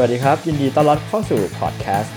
[0.00, 2.14] สวัสดีครับ ยินดีต้อนรับเข้าสู่พอดแคสต์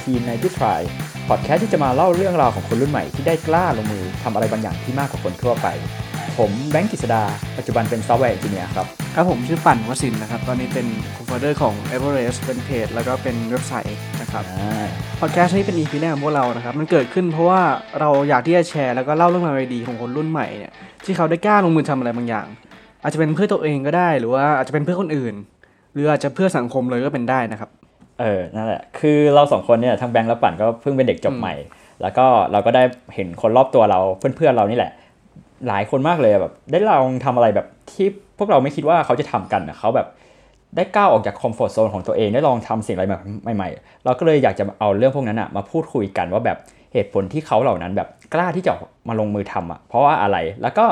[0.00, 0.80] 1990 Try
[1.28, 5.66] พอดแคสต์ที่จะมาเล่าเรื่องราวของคนรุ่นใหม่ที่ได้กล้าลงมือทำอะไรบางอย่างที่มากกว่าคนทั่วไป
[6.38, 7.22] ผมแบงค์กิษดา
[7.56, 14.86] ปัจจุบันเป็น software engineer ครับ ครับผมชื่อปั่นวสินนะครับ ตอนนี้เป็นค o ฟ o เดอร์ของ Everest เป็นเพจแล้วก็เป็นเว็บไซต์นะครับอ่า
[15.20, 17.62] พอดแคสต์นี้เป็น EP แรกของพวกเรานะครับ มันเกิดขึ้นเพราะว่า
[18.00, 20.72] เราอยากที่จะแชร์แล้วก็เล่าเรื่องราวดีๆของคนรุ่นใหม่เนี่ย
[21.04, 22.46] ที่เขาได้กล้าลงมือทำอะไรบางอย่าง
[23.02, 25.34] อาจจะเป็นเพื่อตัวเองก็ได้ หรือว่าอาจจะเป็นเพื่อคนอื่น
[25.94, 27.70] หรืออาจจะเพื่อสังคมเลยก็เป็นได้นะครับ
[28.20, 31.54] เออ นั่นแหละ คือเราสองคนเนี่ยทั้งแบงค์และปั่นก็เพิ่งเป็นเด็กจบใหม่
[32.02, 32.82] แล้วก็เราก็ได้
[33.14, 34.92] เห็นคนรอบตัวเราเพื่อนๆเรานี่แหละ
[35.68, 38.06] หลายคนมากเลยแบบได้ลองทำอะไรแบบที่
[38.38, 40.06] พวกเราไม่คิดว่าเขาจะทำกันนะเขาแบบ
[40.76, 43.22] ได้ก้าวออกจากคอมฟอร์ทโซนของตัวเองได้ลองทำสิ่งอะไรแบบ
[43.56, 46.58] ใหม่ๆ เราก็เลยอยากจะเอาเรื่องพวกนั้นอะมาพูดคุยกันว่าแบบ
[46.92, 48.72] เหตุผลที่เขาเหล่านั้นแบบกล้าที่จะ
[49.08, 50.86] มาลงมือทำอะเพราะว่าอะไรแล้วก็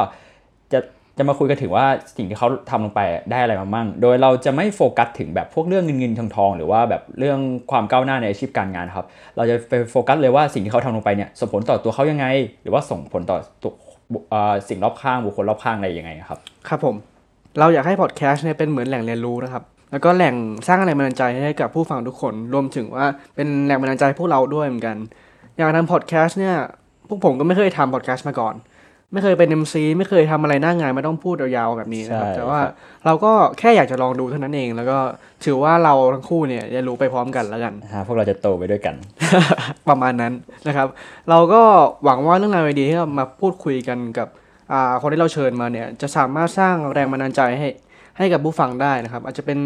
[0.72, 0.78] จะ
[1.18, 7.38] จะมาคุยกันถึงว่าสิ่งที่เขาทำลงไปได้อะไรมามั่ง โดยเราจะไม่โฟกัสถึงแบบพวกเรื่องเงินเงินทองทองหรือว่าแบบเรื่อง
[7.70, 9.06] ความก้าวหน้าในอาชีพการงานครับ
[9.36, 12.26] เราจะไปโฟกัสเลยว่าสิ่งที่เขาทำลงไปเนี่ยส่งผลต่อตัวเขายังไง
[12.62, 13.72] หรือว่าส่งผลต่อตัว
[14.68, 16.96] สิ่งรอบข้างบุคคลรอบข้างอะไรยังไงครับ ครับผม
[17.58, 20.34] เราอยากให้พอดแคสต์เนี่ยเป็นเหมือนแหล่งเรียนรู้นะครับ แล้วก็แหล่ง
[20.66, 24.96] สร้างแรงบันดาลใจให้กับผู้ฟังทุกคน รวมถึงว่าเป็นแรงบันดาลใจพวกเราด้วยเหมือนกัน
[25.56, 26.56] อย่างทำพอดแคสต์เนี่ย
[27.08, 28.54] พวกผมก็ไม่เคยทำพอดแคสต์มาก่อน
[29.12, 32.72] ไม่เคยเป็น MC ไม่เคยทำอะไรหน้างานไม่ต้องพูดยาวๆแบบนี้นะครับใช่แต่ว่าครับ
[33.06, 34.98] เราก็แค่อยากจะลองดูเท่านั้นเอง แล้วก็
[35.44, 38.94] ถือว่าเราทั้งคู่เนี่ยเรียนรู้ไปพร้อมกันแล้วกันฮะพวกเราจะโตไปด้วยกัน
[39.88, 40.32] ประมาณนั้น
[40.68, 40.88] นะครับ
[41.30, 41.62] เราก็
[42.04, 44.28] หวังว่าเรื่องราวดีๆที่เรามาพูดคุยกันกับ
[44.72, 47.68] อ่าคนที่เราเชิญมาเนี่ยจะสามารถสร้างแรงบันดาลใจให้
[48.18, 49.58] ให้กับผู้ฟังได้นะครับ อาจจะเป็น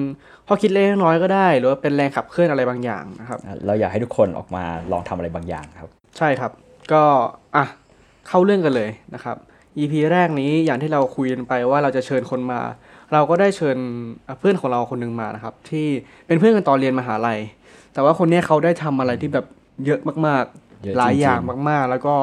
[0.47, 6.53] ข้อคิดเล็กน้อยก็ได้ หรือว่าเป็นแรงขับเคลื่อนอะไรบางอย่างนะครับ เราอยากให้ทุกคนออกมาลองทำอะไรบางอย่างครับ ใช่ครับ
[6.93, 7.03] ก็
[7.57, 7.65] อะ
[8.29, 9.37] เข้าเรื่องกันเลยนะครับ
[9.79, 12.61] EP แรกนี้อย่างที่เราคุยกันไปว่าเราจะเชิญคนมา
[13.13, 13.77] เราก็ได้เชิญ
[14.29, 15.87] อะเพื่อนของเราคนหนึ่งมานะครับ ที่
[16.27, 17.39] เป็นเพื่อนกันตอนเรียนมหาลัย
[17.93, 19.47] แต่ว่าคนเนี้ยเขาได้ทำอะไรที่แบบ
[19.87, 20.45] เยอะมาก
[20.83, 21.41] เยอะๆหลายจริงๆอย่าง
[21.71, 22.15] มากๆ แล้วก็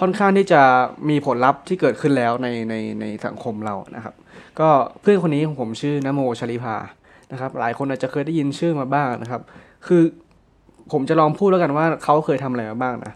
[0.00, 0.62] ค่อนข้างที่จะ
[1.08, 4.14] มีผลลัพธ์ที่เกิดขึ้นแล้วในในในสังคมเรานะครับ
[4.60, 4.68] ก็
[5.00, 6.76] เพื่อนคนนี้ของผมชื่อนโมชลิภา
[7.32, 9.40] นะครับ หลายคนอาจจะเคยได้ยินชื่อมาบ้างนะครับ
[9.86, 10.02] คือ
[10.92, 13.12] ผมจะลองพูดแล้วกันว่าเขาเคยทำอะไรมาบ้างนะ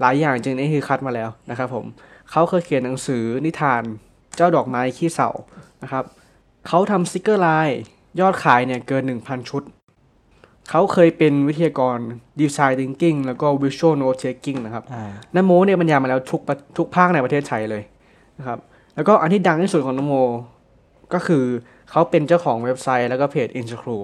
[0.00, 1.84] หลายอย่างจริงนี่คือคัดมาแล้วนะครับผม
[2.30, 3.82] เขาเคยเขียนหนังสือนิทาน
[4.36, 5.28] เจ้าดอกไม้ขี้เสา
[5.82, 6.04] นะครับ
[6.68, 7.80] เขาทำสติกเกอร์ไลน์
[8.20, 9.62] ยอดขายเนี่ยเกิน 1,000 ชุด
[10.70, 11.98] เขาเคยเป็นวิทยากร
[12.40, 17.82] Design Thinking แล้วก็ Visual Note Taking นะครับอ่านโมเนี่ยบรรยายมาแล้วทุกประทุกภาคในประเทศไทยเลย
[18.38, 18.58] นะครับ
[18.94, 20.14] แล้วก็อันที่ดังที่สุดของนโม
[21.14, 21.44] ก็คือ
[21.90, 24.02] เขาเป็นเจ้าของเว็บไซต์แล้วก็เพจ i n s c r e w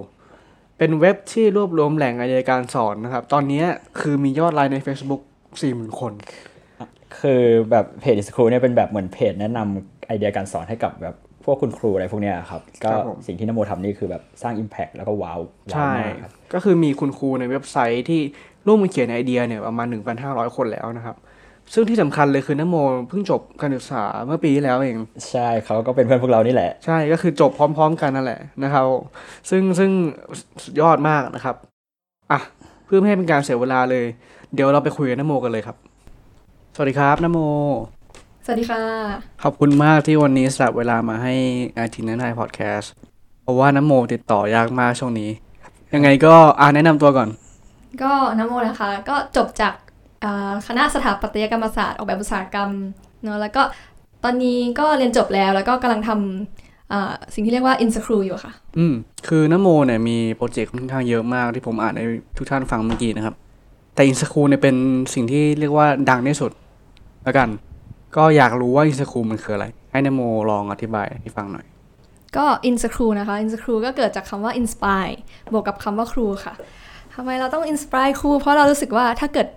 [0.77, 3.63] เป็นเว็บที่รวบรวมแหล่งไอเดียการสอนนะครับ ตอนนี้
[3.99, 5.21] คือมียอดไลค์ใน Facebook
[5.59, 6.13] 40,000คน
[7.19, 15.39] คือแบบเพจสครูเนี่ยเป็นแบบเหมือนเพจแนะนำไอเดียการสอนให้กับแบบพวกคุณครูอะไรพวกเนี้ยครับ ก็ครับผมสิ่งที่นโมทำนี่คือแบบสร้าง Impact แล้วก็ว้าว
[15.71, 18.21] ว้าวใช่มากครับก็คือมีคุณครูในเว็บไซต์ที่
[18.67, 19.87] ร่วมมือเขียนไอเดียเนี่ยประมาณ
[20.21, 21.15] 1,500 คนแล้วนะครับ
[21.73, 22.75] ซึ่งที่สำคัญเลยคือนโม
[23.09, 24.97] เพิ่งจบการศึกษาเมื่อปีที่แล้วเอง
[25.29, 28.85] ใช่เขาก็เป็นเพื่อนพวกเรานี่แหละ ใช่ก็คือจบพร้อม ๆ กันนั่นแหละนะครับ
[29.49, 29.91] ซึ่งซึ่ง
[30.63, 31.55] สุดยอดมากนะครับ
[32.31, 32.39] อะ
[32.85, 34.05] เพื่อไม่ให้เป็นการเสียเวลาเลย
[34.53, 35.77] เดี๋ยวเราไปคุยกับนโมกันเลยครับ
[36.75, 37.39] สวัสดีครับนโม
[38.45, 38.83] สวัสดีค่ะ
[39.43, 41.33] ขอบคุณมากที่วันนี้สละเวลามาให้
[41.77, 42.91] อาทิตย์นั้นไทยพอดแคสต์
[43.41, 45.29] เพราะว่านโมติดต่อยากมากช่วงนี้
[45.93, 47.29] ยังไงก็อ่าแนะนำตัวก่อน
[48.01, 49.73] ก็น้ำโมนะคะ ก็จบจาก
[50.23, 52.69] อ่าคณะสถาปัตยกรรมศาสตร์ออกแบบอุตสาหกรรม
[53.23, 53.61] เนาะแล้วก็
[54.23, 58.93] ตอนนี้ก็เรียนจบแล้วแล้วก็กำลังทำอ่าสิ่งที่เรียกว่า i n s c r e w อยู่ค่ะ อืม
[59.27, 62.05] คือนโมเนี่ยมีโปรเจกต์ค่อนข้างเยอะมากที่ผมอ่านให้
[62.37, 63.35] ทุกท่านฟังเมื่อกี้นะครับ
[64.01, 64.75] แต่ insKru เนี่ยเป็น
[65.13, 66.51] สิ่งที่เรียกว่าดังที่สุด
[67.23, 67.49] แล้วกัน
[68.15, 71.65] ก็อยากรู้ว่า insKru มันคืออะไร ให้นโมลองอธิบายให้ฟังหน่อย
[72.37, 73.73] ก็ i n s c r e w นะคะ i n s c r e
[73.75, 75.15] w ก็เกิดจากคำว่า inspire
[75.53, 76.53] บวกกับคำว่าครูค่ะ
[77.13, 79.47] ทำไมเราต้อง inspire ครู เพราะเรารู้สึกว่าถ้าเกิด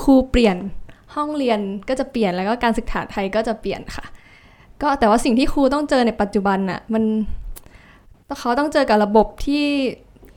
[0.00, 0.56] ครูเปลี่ยน
[1.14, 4.04] ห้องเรียนก็จะเปลี่ยนแล้วก็การศึกษาไทยก็จะเปลี่ยนค่ะ
[4.82, 7.04] ก็แต่ว่าสิ่งที่ครูต้องเจอในปัจจุบันน่ะมัน
[8.40, 9.64] เขาต้องเจอกับระบบที่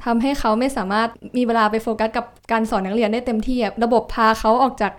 [0.05, 1.07] ทำให้เขาไม่สามารถ
[1.37, 4.93] มีเวลาไปโฟกัสกับการสอนนักเรียนได้เต็มที่ระบบพาเขาออกจาก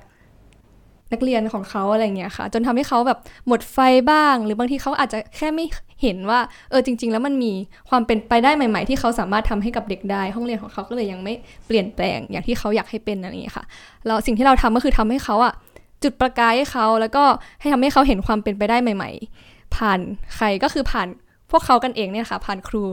[1.13, 3.79] นักเรียนของเขาอะไรเงี้ยค่ะ จนทำให้เขาแบบหมดไฟ
[4.11, 5.67] บ้าง หรือบางทีเขาอาจจะแค่ไม่
[6.03, 6.41] เห็นว่า
[6.71, 7.53] เออจริง ๆ แล้วมันมี
[7.89, 11.35] ความเป็นไปได้ใหม่ ๆ ที่เขาสามารถทำให้กับเด็กได้ ห้องเรียนของเขาก็เลยยังไม่
[11.67, 13.65] เปลี่ยนแปลงอย่างที่เขาอยากให้เป็นอะไรเงี้ยค่ะ
[14.07, 15.53] แล้วสิ่งที่เราทำก็คือทำให้เขาอะ
[16.03, 17.25] จุดประกายให้เขาแล้วก็
[17.61, 19.11] ให้ทำให้เขาเห็นความเป็นไปได้ใหม่
[19.45, 19.99] ๆ ผ่าน
[20.37, 21.09] ใครก็คือผ่าน
[21.51, 22.85] พวกเขากันเองเนี่ยค่ะ ผ่านครู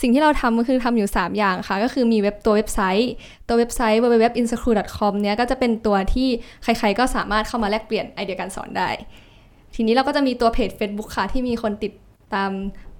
[0.00, 3.12] สิ่งที่เราทำก็คือทำอยู่ 3 อย่างค่ะ ก็คือมีเว็บตัวเว็บไซต์
[3.48, 6.28] ตัวเว็บไซต์ www.insecure.com เนี้ยก็จะเป็นตัวที่
[6.62, 8.88] ใครๆก็สามารถเข้ามาแลกเปลี่ยนไอเดียการสอนได้
[9.74, 11.92] ทีนี้เราก็จะมีตัวเพจ Facebook ค่ะ ที่มีคนติด
[12.34, 12.52] ตาม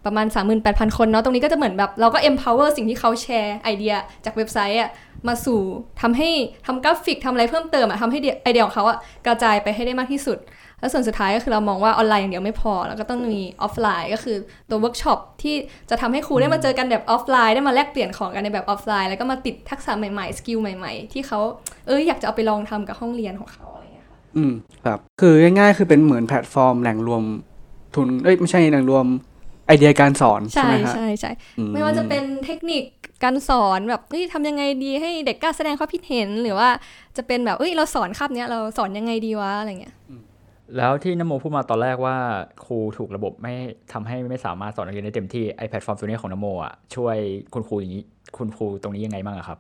[0.05, 0.27] ประมาณ
[0.63, 3.95] 38,000 คนเนาะตรงนี้ก็จะเหมือนแบบเราก็ empower สิ่งที่เขาแชร์ไอเดีย
[4.25, 4.91] จากเว็บไซต์อะ
[5.29, 5.61] มาสู่
[6.03, 6.29] ทำให้
[6.67, 10.39] ทำกราฟิกทำอะไรเพิ่มเติมอะทำให้ไอเดียของเขาอะกระจายไปให้ได้มากที่สุด
[10.81, 14.37] แล้วส่วนสุดท้ายก็คือเรามองว่าออนไลน์อย่างเดียวไม่พอ แล้วก็ต้องมีออฟไลน์ก็คือ
[14.71, 15.55] ตัวเวิร์กช็อปที่
[15.91, 21.41] จะทำให้ครูได้มาเจอกันแบบออฟไลน์ได้มาแลกเปลี่ยนของกันในแบบออฟไลน์แล้วก็มาติดทักษะใหม่ๆสกิลใหม่ๆ ที่เขา
[21.87, 24.53] เอออยากจะเอาไปลองทำกับห้องเรียนของเขาอะไรอย่างเงี้ยค่ะอืม
[24.85, 27.23] ครับคือง่ายๆคือเป็นเหมือนแพลตฟอร์มแหล่งรวม
[27.95, 29.07] ทุนเอ้ยไม่ใช่แหล่งรวม
[29.67, 32.83] ไอเดียการสอนใช่ใช่ไหมฮะใช่ใช่อืไม่ว่าจะเป็นเทคนิค
[33.25, 36.69] การสอนแบบเฮ้ยทำยังไงดีให้เด็กกล้าแสดงความคิดเห็นหรือว่า
[37.17, 39.95] จะเป็นแบบเอ้ยเราสอนคาบเนี้ยเราสอนยังไงดีวะอะไรเงี้ย
[40.77, 42.17] แล้วที่นโมพูดมาตอนแรกว่า
[42.65, 43.55] ครูถูกระบบไม่
[43.93, 47.17] ทำให้ไม่สามารถสอนนักเรียนได้เต็มที่ไอ้แพลตฟอร์มตัวนี้ของนโมอะช่วย
[47.55, 48.03] คุณครูอย่างนี้
[48.37, 49.59] คุณครูตรงนี้ยังไงบ้างอะครับ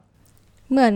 [0.70, 0.94] เหมือน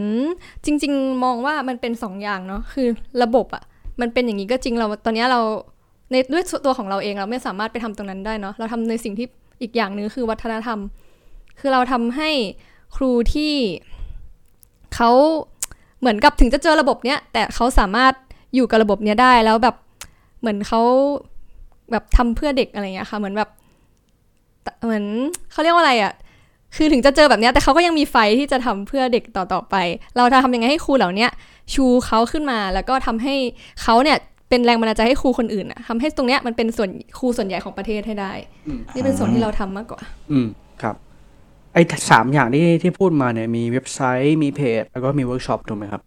[0.65, 2.89] จริง ๆ มองว่ามันเป็นสองอย่างเนาะคือ
[3.23, 3.63] ระบบอะ่ะ
[4.01, 5.41] มันเป็นอย่างนี้ก็จริงเราตอนนี้เรา
[6.11, 9.27] ในด้วยตัวของเราเองเราไม่สามารถไปทำตรงนั้นได้เนาะเราทำในสิ่งที่
[9.63, 10.79] อีกอย่างหนึงคือวัฒนธรรม
[11.59, 12.31] คือเราทำให้
[12.97, 13.55] ครูที่
[14.95, 15.11] เขา
[16.01, 18.13] เหมือนกับถึงจะเจอระบบเนี้ยแต่เขาสามารถ
[18.55, 19.77] อยู่กับระบบเนี้ยได้แล้วแบบ
[20.41, 20.81] เหมือนเขา
[21.93, 23.51] แบบทำเพื่อเด็กอะไรอย่างเงี้ยค่ะ เหมือนแบบ
[24.85, 25.05] เหมือน
[25.53, 26.13] เขาเรียกว่าอะไรอะ่ะ
[26.77, 29.77] คือถึงจะเจอแบบเนี้ยแต่เขาก็ยังมีไฟที่จะทำเพื่อเด็กต่อๆไป
[30.17, 31.31] เราจะทำยังไงให้ครูเหล่าเนี้ย
[31.75, 33.35] ชูเขาขึ้นมาแล้วก็ทำให้
[33.83, 34.19] เขาเนี่ย
[34.49, 38.33] เป็นแรงบันดาลใจให้ครูคนอื่นอะทำให้ตรงเนี้ยมันเป็นส่วนครูส่วนใหญ่ของประเทศให้ได้
[38.67, 40.01] อืมนี่เป็นส่วนที่เราทำมากกว่า
[40.31, 40.47] อืม
[40.83, 40.97] ครับ
[41.75, 46.03] ไอ้สามอย่างที่ที่พูดมาเนี่ยมีเว็บไซต์มีเพจ แล้วก็มีเวิร์กช็อปถูกไหมครับ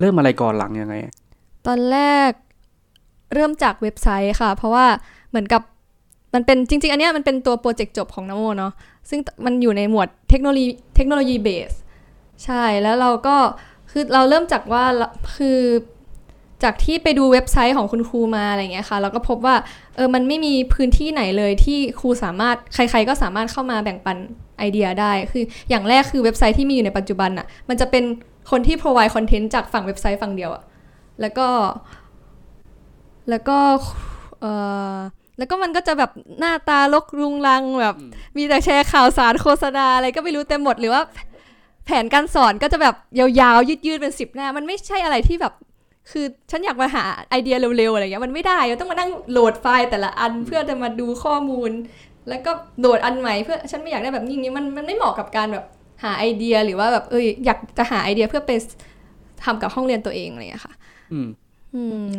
[0.00, 0.94] เริ่มอะไรก่อนหลังยังไง
[1.66, 2.30] ตอนแรก
[3.34, 4.86] เริ่มจากเว็บไซต์ค่ะ เพราะว่า
[5.30, 5.62] เหมือนกับ
[6.34, 8.72] มันเป็นจริง ๆ อันเนี้ยมันเป็นตัวโปรเจกต์จบของนโมเนาะ
[9.10, 11.72] ซึ่งมันอยู่ในหมวดเทคโนโลยี technology base
[12.44, 13.36] ใช่แล้วเราก็
[13.90, 14.84] คือเราเริ่มจากว่า
[15.36, 15.60] คือ
[16.64, 19.56] จากที่ไปดูเว็บไซต์ของคุณครูมาอะไรเงี้ยค่ะเราก็พบว่า
[19.96, 24.16] เออมันไม่มีพื้นที่ไหนเลยที่ครูสามารถใคร ๆ ก็สามารถเข้ามาแบ่งปัน
[24.58, 28.04] ไอเดียได้ คืออย่างแรกคือเว็บไซต์ที่มีอยู่ในปัจจุบันอะมันจะเป็น
[28.50, 30.62] คนที่ provide content จากฝั่งเว็บไซต์ฝั่งเดียวอะ
[31.20, 31.46] แล้วก็
[33.30, 33.58] แล้วก็
[34.40, 34.46] เอ
[34.94, 34.96] อ
[35.38, 37.94] แล้วก็มันก็จะแบบหน้าตาลกรุงรังแบบ
[38.36, 41.02] มีแต่แชร์ข่าวสารโฆษณาอะไรก็ไม่รู้เต็มหมดหรือว่า
[41.84, 45.54] แผนการสอนก็จะแบบยาวๆ ยืดๆ เป็นสิบหน้า มันไม่ใช่อะไรที่แบบ
[46.10, 51.70] คือฉันอยากมาหาไอเดียเร็วๆ อะไรเงี้ยมันไม่ได้เราต้องมานั่งโหลดไฟล์แต่ละอันเพื่อจะมาดูข้อมูล
[52.28, 52.50] แล้วก็
[52.80, 55.64] โหลดอันใหม่เพื่อฉันไม่อยากได้แบบนี้นี้มันมันไม่เหมาะกับการแบบ
[56.02, 58.52] หาไอเดียหรือว่าแบบเอ้ยอยากจะหาไอเดียเพื่อไป
[59.44, 60.74] ทำกับห้องเรียนตัวเองอะไรเงี้ยค่ะ
[61.12, 61.28] อืมอืม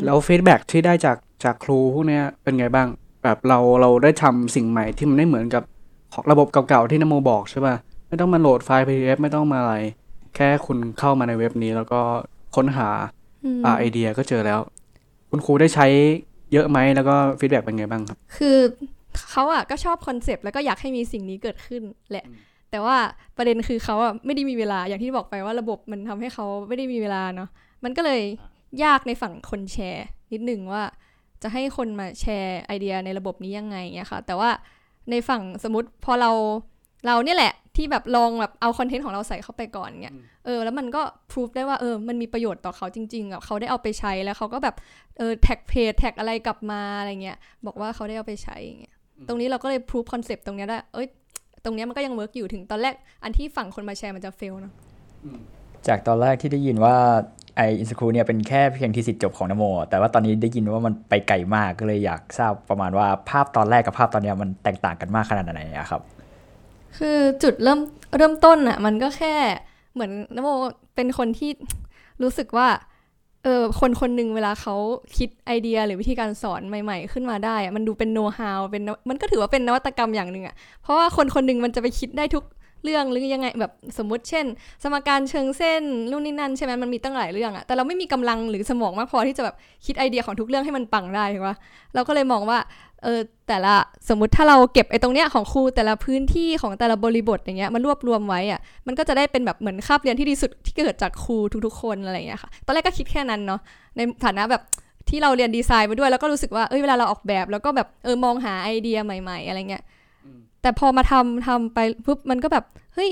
[0.06, 2.88] แล้ว feedback ที่ได้จากจากครูพวกเนี้ยเป็นไงบ้าง
[3.24, 5.64] แบบเราเราได้ทำสิ่งใหม่ที่มันไม่เหมือนกับ
[6.14, 7.76] ของระบบเก่าๆที่นโมบอกใช่ป่ะ
[8.08, 9.76] ไม่ต้องมาโหลดไฟล์ PDF ไม่ต้องมาอะไร
[10.36, 12.02] แค่คุณเข้ามาในเว็บนี้แล้วก็
[12.56, 12.90] ค้นหา
[13.46, 14.60] อืมอ่าไอเดียก็เจอแล้ว
[15.30, 15.86] คุณครูได้ใช้
[16.54, 18.58] เยอะไหมแล้วก็ feedback เป็นไงบ้างครับ คือ
[19.30, 21.82] เขาอะก็ชอบ concept แล้วก็อยากให้มีสิ่งนี้เกิดขึ้น
[22.12, 22.26] แหละ
[22.72, 22.98] แต่ว่า
[23.38, 27.50] ประเด็นคือเขาอะไม่ได้มีเวลาอย่างที่บอกไปว่าระบบมันทำให้เขาไม่ได้มีเวลาเนาะ
[27.84, 28.22] มันก็เลย
[28.84, 30.84] ยากในฝั่งคนแชร์ นิดหนึ่งว่า
[31.44, 34.50] จะให้คนมาแชร์ไอเดียในระบบนี้ยังไงเงี้ยค่ะ แต่ว่า
[35.12, 36.32] ในฝั่งสมมติพอเรา
[37.06, 44.76] เราเนี่ยแหละที่แบบลองแบบเอา content ของเราใส่เข้าไปก่อนเงี้ยเออแล้วมันก็พิสูจได้ว่าเออมันมีประโยชน์ต่อเขาจริงๆอะเขาได้เอาไปใช้แล้วเขาก็แบบ
[45.18, 48.94] เออแท็กเพจแท็กอะไรกลับมาอะไรเงี้ยบอกว่าเขาได้เอาไปใช้อย่างเงี้ย
[49.28, 51.08] ตรงนี้เราก็เลยพิสูจ concept ตรงเนี้ยได้เอ้ย
[51.64, 54.74] ตรงเนี้ยมันก็ยัง work อยู่ถึงตอนแรกอันที่ฝั่งคนมาแชร์มันจะ fail เนาะ
[55.88, 56.96] จากตอนแรกที่ได้ยินว่า
[57.58, 66.02] ไอ้ insKru เนี่ยเป็นแค่เพียง thesis จบของนโม แต่ว่าตอนนี้ได้ยินว่ามันไปไกลมากก็เลยอยากทราบประมาณว่าภาพตอนแรกกับภาพตอนนี้มันแตกต่างกันมากขนาดไหนอะครับ
[66.98, 67.80] คือจุดเริ่ม
[68.18, 69.34] เริ่มต้นอะมันก็แค่
[69.94, 70.48] เหมือนนโม
[70.96, 71.50] เป็นคนที่
[72.24, 72.68] รู้สึกว่า
[73.44, 74.76] เออคนคนหนึ่งเวลาเขา
[75.18, 82.44] คิดไอเดียหรือวิธีการสอนใหม่ ๆ ขึ้นมาได้ มันดูเป็นโน้ตฮาวเป็นมันก็ถือว่าเป็นนวัตกรรมอย่างหนึ่งอะเพราะว่าคนคนหนึ่งมันจะไปคิดได้ทุก
[82.84, 84.46] เรื่องหรือยังไงแบบสมมติเช่น
[84.84, 89.56] สมการเชิงเส้นนู่นนี่นั่นใช่ไหมมันมีตั้งหลายเรื่องอะแต่เราไม่มีกำลังหรือสมองมากพอที่จะแบบ
[89.86, 91.58] คิดไอเดียของทุกเรื่องให้มันปังได้ถูกปะ
[91.94, 92.60] เราก็เลยมองว่า
[93.04, 93.74] เออแต่ละ
[94.10, 103.60] สมมุติถ้าเราเก็บไอ้ตรงเนี้ยของครูแต่ละพื้นที่ของแต่ละบริบทอย่างเงี้ยมันรวบรวมไว้อะมันก็จะได้เป็นแบบเหมือนคาบเรียนที่ดีสุดที่เกิดจากครูทุกๆคนอะไรอย่างเงี้ยค่ะตอนแรกก็คิดแค่นั้นเนาะ
[103.96, 104.62] ในฐานะแบบ
[105.10, 109.84] ที่เราเรียนดีไซน์มาด้วยแล้วก็รู้สึกว่าเอ้ยเวลาเราออกแบบ แล้วก็แบบเออมองหาไอเดียใหม่ ๆ อะไรเงี้ย
[110.62, 113.10] แต่พอมาทำทำไปปุ๊บมันก็แบบเฮ้ย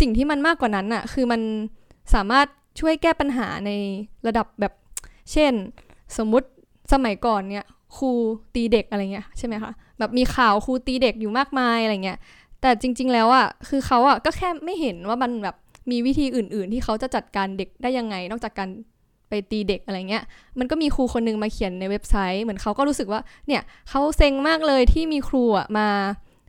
[0.00, 1.40] สิ่งที่มันมากกว่านั้นอะคือมัน
[2.14, 2.46] สามารถ
[2.80, 3.70] ช่วยแก้ปัญหาใน
[4.26, 4.72] ระดับแบบ
[5.32, 5.52] เช่น
[6.16, 6.48] สมมุติ
[6.92, 7.64] สมัยก่อนเนี่ย
[7.96, 8.10] ครู
[8.54, 12.18] ตีเด็กอะไรเงี้ยใช่ไหมคะแบบมีข่าวครูตีเด็กอยู่มากมายอะไรเงี้ย
[12.60, 15.56] แต่จริง ๆ แล้วอะคือเขาอะก็แค่ไม่เห็นว่ามันแบบ
[15.90, 18.68] มีวิธีอื่น ๆ ที่เขาจะจัดการเด็กได้ยังไง นอกจากการ
[19.28, 20.24] ไปตีเด็กอะไรเงี้ย
[20.58, 25.88] มันก็มีครูคนหนึงมาเขียนในเว็บไซต์ เหมือนเขาก็รู้สึกว่าเนี่ยเขาเซ็งมากเลยที่มีครูอะมา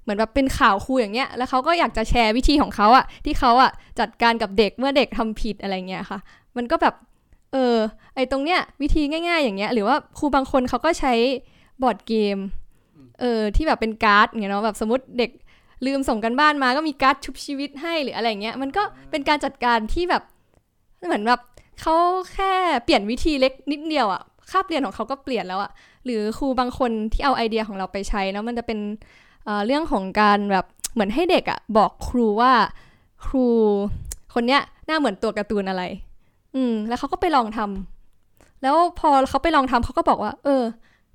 [0.05, 6.19] เหมือนแบบเป็นข่าวครูอย่างเงี้ย แล้วเขาก็อยากจะแชร์วิธีของเขาอะที่เขาอะจัดการกับเด็กเมื่อเด็กทำผิดอะไรเงี้ยค่ะ
[6.57, 6.95] มันก็แบบ
[7.53, 7.75] เออ
[8.15, 11.13] ไอตรงเนี้ยวิธีง่าย ๆ อย่างเงี้ย หรือว่าครูบางคนเขาก็ใช้
[11.81, 12.37] บอร์ดเกม
[13.19, 15.31] เออ ที่แบบเป็นการ์ดเงี้ยเนาะ แบบสมมติเด็ก
[15.85, 20.23] ลืมส่งการบ้านมาก็มีการ์ดชุบชีวิตให้หรืออะไรเงี้ย มันก็เป็นการจัดการที่แบบ
[21.05, 21.41] เหมือนแบบ
[21.81, 21.95] เขา
[22.33, 24.21] แค่เปลี่ยนวิธีเล็กนิดเดียวอะ
[24.51, 25.71] คาบเรียนของเขาก็เปลี่ยนแล้วอะ
[26.05, 28.79] หรือครูบางคนที่เอาไอเดียของเราไปใช้เนาะมันจะเป็น
[29.45, 32.53] เรื่องของการแบบเหมือนให้เด็กอะบอกครูว่า
[33.25, 33.45] ครู
[34.33, 35.83] คนเนี้ยหน้าเหมือนตัวการ์ตูนอะไร
[36.55, 40.63] อืม แล้วเขาก็ไปลองทำแล้วพอเขาไปลองทำเขาก็บอกว่า เออ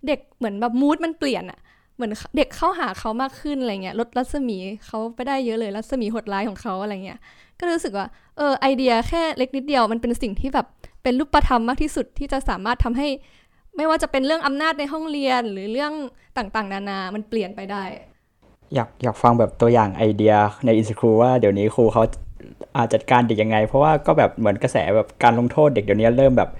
[0.06, 1.58] เด็กเหมือนแบบมูดมันเปลี่ยนอะ
[1.94, 4.56] เหมือนเด็กเข้าหาเขามากขึ้นอะไรเงี้ยลดรัศมี
[4.86, 7.18] เขาไปได้เยอะเลยรัศมีหดร้ายของเขาอะไรเงี้ย
[7.58, 8.06] ก็รู้สึกว่า
[8.36, 10.66] เออไอเดียแค่เล็กนิดเดียวมันเป็นสิ่งที่แบบ
[11.02, 13.08] เป็นรูปธรรมมากที่สุดที่จะสามารถทำให้
[13.76, 15.92] ไม่ว่าจะเป็นเรื่องอำนาจในห้องเรียนหรือเรื่อง
[16.36, 17.82] ต่างๆ นานา มันเปลี่ยนไปได้
[18.74, 20.34] อยากอยากฟังแบบตัวอย่างไอเดีย
[20.66, 22.02] ในอินสครูว่าเดี๋ยวนี้ครูเขา
[22.76, 26.50] อาจจัดการเด็กยังไง เพราะว่าก็แบบเหมือนกระแสแบบการลงโทษเด็กเดี๋ยวนี้เริ่มแบบ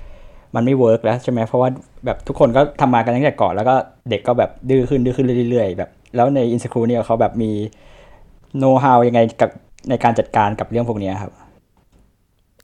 [0.54, 1.68] มันไม่ work แล้วใช่ไหมเพราะว่า
[2.06, 3.74] แบบทุกคนก็ทำมากันตั้งแต่ก่อนแล้วก็
[4.10, 7.50] เด็กก็แบบดื้อขึ้นดื้อขึ้นเรื่อยๆแบบแล้วใน insKru เนี่ยเขาแบบมี
[8.58, 9.50] โน้ตฮาวยังไงกับ
[9.88, 11.32] ในการจัดการกับเรื่องพวกนี้ครับ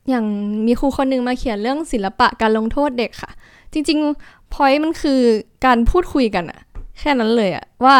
[0.08, 0.24] อย่าง
[0.66, 3.30] มีครูคนหนึ่งมาเขียนเรื่องศิลปะการลงโทษเด็กค่ะ
[3.72, 5.20] จริงๆ point มันคือ
[5.64, 6.60] การพูดคุยกันอะ
[6.98, 7.96] แค่นั้นเลยอะว่า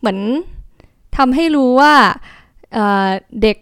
[0.00, 0.18] เหมือน
[1.16, 1.92] ทำให้รู้ว่า
[2.72, 3.56] เเด็ก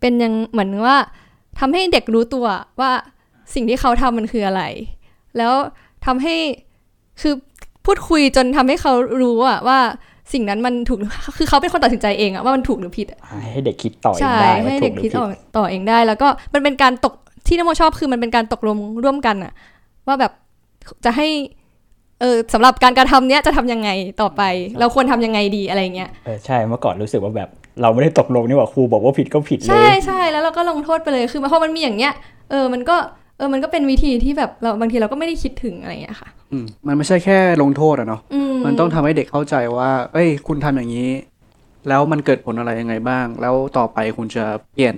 [0.00, 0.96] เป็นยังเหมือนว่า
[1.58, 2.46] ทำให้เด็กรู้ตัว
[2.80, 2.90] ว่า
[3.54, 4.62] สิ่งที่เขาทำมันคืออะไร
[5.36, 5.52] แล้ว
[6.06, 6.36] ทำให้
[7.20, 7.34] คือ
[7.86, 9.78] พูดคุยจนทำให้เขารู้อะว่า
[10.32, 10.98] สิ่งนั้นมันถูก
[11.36, 13.06] คือเขาเป็นคนตัดสินใจเองอะว่ามันถูกหรือผิด
[13.52, 15.10] ให้เด็กคิดต่อเองได้ให้เด็กคิด
[15.56, 17.14] ต่อเองได้ แล้วก็มันเป็นการตก
[17.46, 19.52] ที่นโมชอบคือมันเป็นการตกลงร่วมกันอะ
[20.06, 20.32] ว่าแบบ
[21.04, 21.28] จะให้
[22.22, 23.90] เออสำหรับการการทำเนี้ยจะทำยังไง
[24.22, 24.42] ต่อไป
[24.80, 27.48] เราควรทำยังไงดีอะไรเงี้ยเออใช่เมื่อก่อนรู้สึกว่าแบบ
[27.82, 32.12] เราไม่ได้ตกลงนี่ว่าครูบอกว่าผิดก็ผิดเลย ใช่ใช่แล้วเราก็ลงโทษไปเลยคือพอมันมีอย่างเงี้ย
[32.50, 32.96] เออมันก็
[33.38, 38.20] เออมันก็เป็นวิธีที่แบบเราบางทีเราก็ไม่ได้คิดถึงอะไรเงี้ยค่ะอืมมันไม่ใช่แค่ลงโทษอะเนาะ
[38.64, 41.10] มันต้องทำให้เด็กเข้าใจว่า เอ้ย คุณทำอย่างนี้
[41.88, 44.94] แล้วมันเกิดผลอะไรยังไงบ้าง แล้วต่อไปคุณจะเปลี่ยน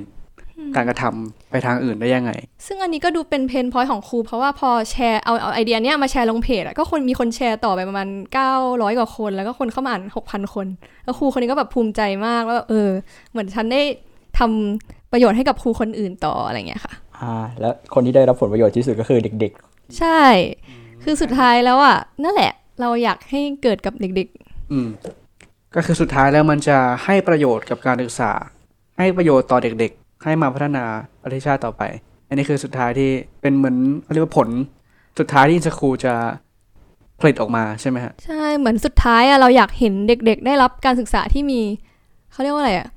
[0.76, 2.32] การกระทำ ไปทางอื่นได้ยังไง
[2.66, 8.08] ซึ่งอันนี้ก็ดูเป็นเพนพอยต์ของครู เพราะว่าพอแชร์เอาเอาไอเดียเนี้ยมาแชร์ลงเพจอะก็คนมีคนแชร์ต่อไปประมาณ
[8.52, 10.66] 900 กว่าคน แล้วก็คนเข้ามาอ่าน 6,000 คน
[11.04, 12.88] แล้วครูคนนี้ก็แบบภูมิใจมากว่าเออ
[13.30, 13.82] เหมือนฉันได้
[14.38, 20.22] ทำประโยชน์ให้กับครูคนอื่นต่ออะไรเงี้ยค่ะอ่าแล้วคนที่ได้รับผลประโยชน์ที่สุดก็คือเด็กๆ ใช่
[21.02, 24.88] คือสุดท้ายแล้วอะนั่นแหละ เราอยากให้เกิดกับเด็กๆ อืม
[25.74, 28.32] ก็คือสุดท้ายแล้วมันจะให้ประโยชน์กับการศึกษา
[28.98, 29.92] ให้ประโยชน์ต่อเด็ก
[30.24, 30.84] ให้มาพัฒนา
[31.22, 31.82] ประเทศชาติต่อไป
[32.28, 34.48] อันนี้คือสุดท้ายที่เป็นเหมือนเขาเรียกว่าผล
[35.18, 36.14] สุดท้ายที่สคูลจะ
[37.20, 41.60] ผลิตออกมาใช่ไหมฮะใช่เหมือนสุดท้ายอะเราอยากเห็นเด็กๆ ได้รับการศึกษาที่มี
[42.32, 42.88] เขาเรียกว่าอะไรอะ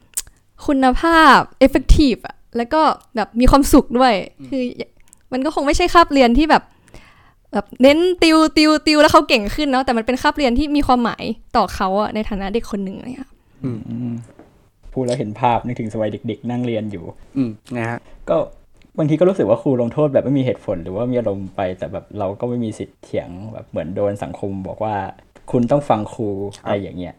[0.67, 2.81] คุณภาพ effective อะแล้วก็
[3.15, 4.13] แบบมีความสุขด้วย
[4.47, 4.61] คือ
[5.31, 6.63] มันก็คงไม่ใช่คาบเรียนที่แบบ
[7.53, 11.23] แบบเน้นติวติวติวแล้วเขาเก่งขึ้นเนาะแต่มันเป็นคาบเรียนที่มีความหมาย
[11.55, 13.31] ต่อเขาอะในฐานะเด็กคนหนึ่งเลยค่ะ
[14.97, 17.05] พูดแล้วเห็นภาพนึกถึงสมัยเด็ก ๆ นั่งเรียนอยู่
[17.37, 17.99] อืมนะฮะ
[18.29, 18.37] ก็
[18.97, 24.95] บางทีก็รู้สึกว่าครูลงโทษแบบไม่มีเหตุผล หรือว่ามีอารมณ์ไป แต่แบบเราก็ไม่มีสิทธิ์เถียงแบบเหมือนโดนสังคมบอกว่า
[25.51, 26.29] คุณต้องฟังครู
[26.63, 27.15] อะไรอย่างเงี้ย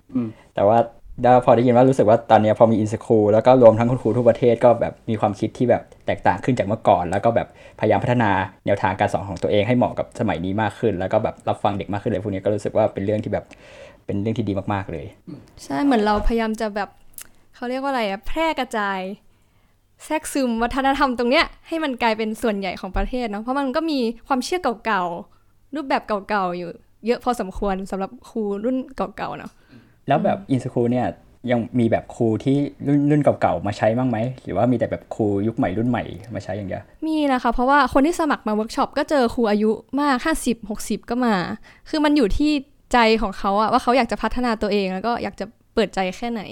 [0.54, 0.78] แต่ว่า
[1.22, 7.48] ได้พอได้ยินว่ารู้สึกว่าตอนนี้พอมีอินสคูลแล้วก็รวมทั้งคุณครูทุกประเทศก็แบบมีความคิดที่แบบแตกต่างขึ้นจากเมื่อก่อน แล้วก็แบบ
[7.80, 8.30] พยายามพัฒนา
[8.66, 13.44] แนวทางการสอนของตัวเองให้เหมาะกับสมัยนี้มากขึ้น แล้วก็แบบรับฟังเด็กมากขึ้นเลยพวกนี้ก็รู้สึกว่าเป็นเรื่องที่แบบ
[14.06, 15.06] เป็นเรื่องที่ดีมากๆเลย
[15.64, 16.88] ใช่เหมือนเราพยายามจะแบบ
[17.58, 19.00] เขาเรียกว่าอะไรอะแพร่กระจาย
[20.04, 23.98] แทรกซึมวัฒนธรรมตรงเนี้ยให้มันกลายเป็นส่วนใหญ่ของประเทศเนาะเพราะมันก็มี
[24.28, 26.70] ความเชื่อเก่าๆรูปแบบเก่าๆอยู่
[27.06, 29.50] เยอะพอสมควรสำหรับครูรุ่นเก่าๆเนาะ
[30.08, 31.06] แล้วแบบ insKru เนี่ย
[31.50, 41.34] ยังมีแบบครูที่รุ่นรุ่นเก่าๆมาใช้บ้างไหมหรือว่ามีแต่แบบครูยุคใหม่รุ่นใหม่มาใช้อย่างเดียวมีนะคะ เพราะว่าคนที่สมัครมาเวิร์กช็อปก็เจอครูอายุมาก 50 60 ก็มา
[41.88, 42.50] คือมันอยู่ที่
[42.92, 46.42] ใจของเขาอะว่าเขาอยากจะพัฒนาตัวเองแล้วก็อยากจะเปิดใจแค่ไหน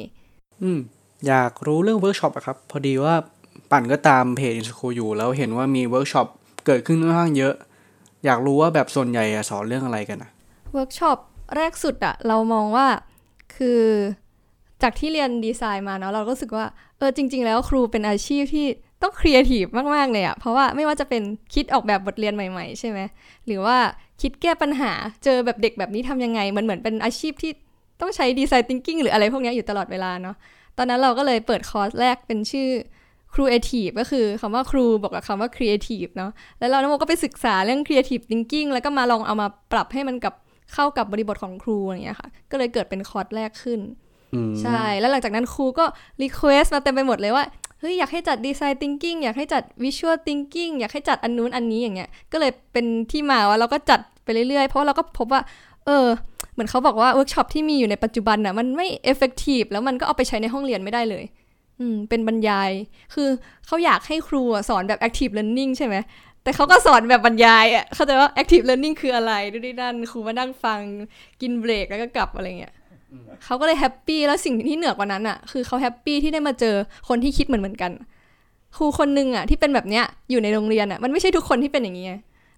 [0.63, 0.81] อืม
[1.29, 3.15] อยากรู้เรื่องเวิร์กช็อปอะครับ พอดีว่า
[3.71, 6.27] ปั่นก็ตามเพจ insKru อยู่ แล้วเห็นว่ามีเวิร์กช็อป
[6.67, 7.55] เกิดขึ้นค่อนข้างเยอะ
[8.25, 10.31] อยากรู้ว่าแบบส่วนใหญ่สอนเรื่องอะไรกันอะ
[10.73, 11.19] เวิร์กช็อป
[11.57, 12.87] แรกสุดอะเรามองว่า
[13.55, 13.83] คือ
[14.83, 16.67] จากที่เรียนดีไซน์มาเนาะเราก็รู้สึกว่า
[16.99, 18.67] เออจริง ๆ แล้วครูเป็นอาชีพที่
[19.03, 19.65] ต้องครีเอทีฟ
[19.95, 21.23] มากๆเลยอะเพราะว่าไม่ว่าจะเป็น
[21.55, 22.99] คิดออกแบบบทเรียนใหม่ๆ ใช่ไหม
[23.47, 23.77] หรือว่า
[24.23, 24.93] คิดแก้ปัญหา
[25.25, 27.53] เจอแบบเด็กแบบนี้ทำยังไง มันเหมือนเป็นอาชีพที่
[28.01, 30.37] ต้องใช้ design thinking หรืออะไรพวกนี้อยู่ตลอดเวลาเนาะ
[30.79, 32.69] ตอนนั้นเราก็เลยเปิดคอร์สแรกเป็นชื่อ
[33.35, 40.35] ครูเอทีฟก็คือคำว่าครูบวกกับคำว่าครีเอทีฟเนาะแล้วเราโมก็ไปศึกษาเรื่อง creative thinking แล้วก็มาลองเอามาปรับให้มันกับ
[40.75, 43.81] เข้ากับบริบทของครูอย่างเงี้ยค่ะ ก็เลยเกิดเป็นคอร์สแรกขึ้น
[44.35, 45.85] อืมใช่ แล้วหลังจากนั้นครูก็
[46.23, 47.45] request มาเต็มไปหมดเลยว่า
[47.81, 55.41] เฮ้ยอยากให้จัดดีไซน์ thinking อยากให้จัด visual thinking อยากให้จัดอันนู้นอันนี้อย่างเงี้ย ก็เลยเป็นที่มาว่าเราก็จัดไปเรื่อยๆ เพราะเราก็พบว่า
[55.87, 56.07] เออ
[56.57, 61.25] เหมือนเขาบอกว่าเวิร์กช็อปที่มีอยู่ในปัจจุบันน่ะมันไม่ effective แล้วมันก็เอาไปใช้ในห้องเรียนไม่ได้เลย
[61.81, 62.71] อืม เป็นบรรยาย
[63.15, 63.29] คือ
[63.67, 65.97] เขาอยากให้ครูสอนแบบ active learning ใช่ไหม
[66.43, 70.81] แต่เขาก็สอนแบบบรรยายอะเข้าใจว่า active learning คืออะไรดูดินั่นครูมานั่งฟัง
[71.41, 72.75] กินเบรกแล้วก็กลับอะไรเงี้ย
[73.45, 76.75] เขาก็เลย happy แล้วสิ่งที่เหนือกว่านั้นอะ คือเขา happy ที่ได้มาเจอ
[77.09, 77.93] คนที่คิดเหมือนเหมือนกัน
[78.77, 82.07] ครูคนหนึ่งอะที่เป็นแบบเนี้ยอยู่ในโรงเรียนอะมันไม่ใช่ทุกคนที่เป็นอย่างนี้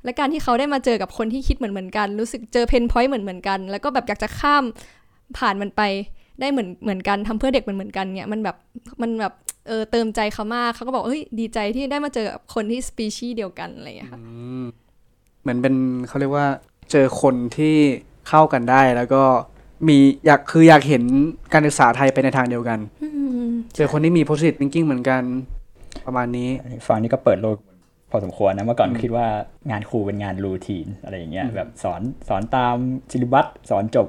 [0.05, 4.65] และการที่เขาได้มาเจอกับคนที่คิดเหมือนเหมือนกัน รู้สึกเจอ pain point เหมือนเหมือนกัน แล้วก็แบบอยากจะข้าม
[5.39, 5.83] ผ่านมันไป
[6.41, 8.57] ได้เหมือนเหมือนกันทำเพื่อเด็กเหมือนเหมือนกันเนี่ยมันแบบ
[9.03, 9.35] มันแบบ
[9.67, 14.21] เออเติมใจเขามากเขาก็บอกเฮ้ยดีใจที่ได้มาเจอกับคนที่สปีชีส์เดียวกันอะไรอย่างเงี้ยค่ะ
[15.43, 15.75] เหมือนเป็น
[16.09, 16.47] เขาเรียกว่า
[16.91, 17.75] เจอคนที่
[18.29, 19.23] เข้ากันได้แล้วก็
[19.89, 21.03] มีอยากคืออยากเห็น
[21.53, 23.09] การศึกษาไทยไปในทางเดียวกันอื
[23.47, 25.23] มเจอคนที่มี positive thinking เหมือนกัน
[26.07, 26.49] ประมาณนี้
[26.87, 27.57] ฟังนี่ก็เปิดโลก
[28.11, 29.27] พอสมควรนะเมื่อก่อนคิดว่า
[29.71, 32.77] งานครูเป็นงาน routine อะไรอย่างเงี้ยแบบสอนสอนตาม
[33.11, 34.09] syllabus สอนจบ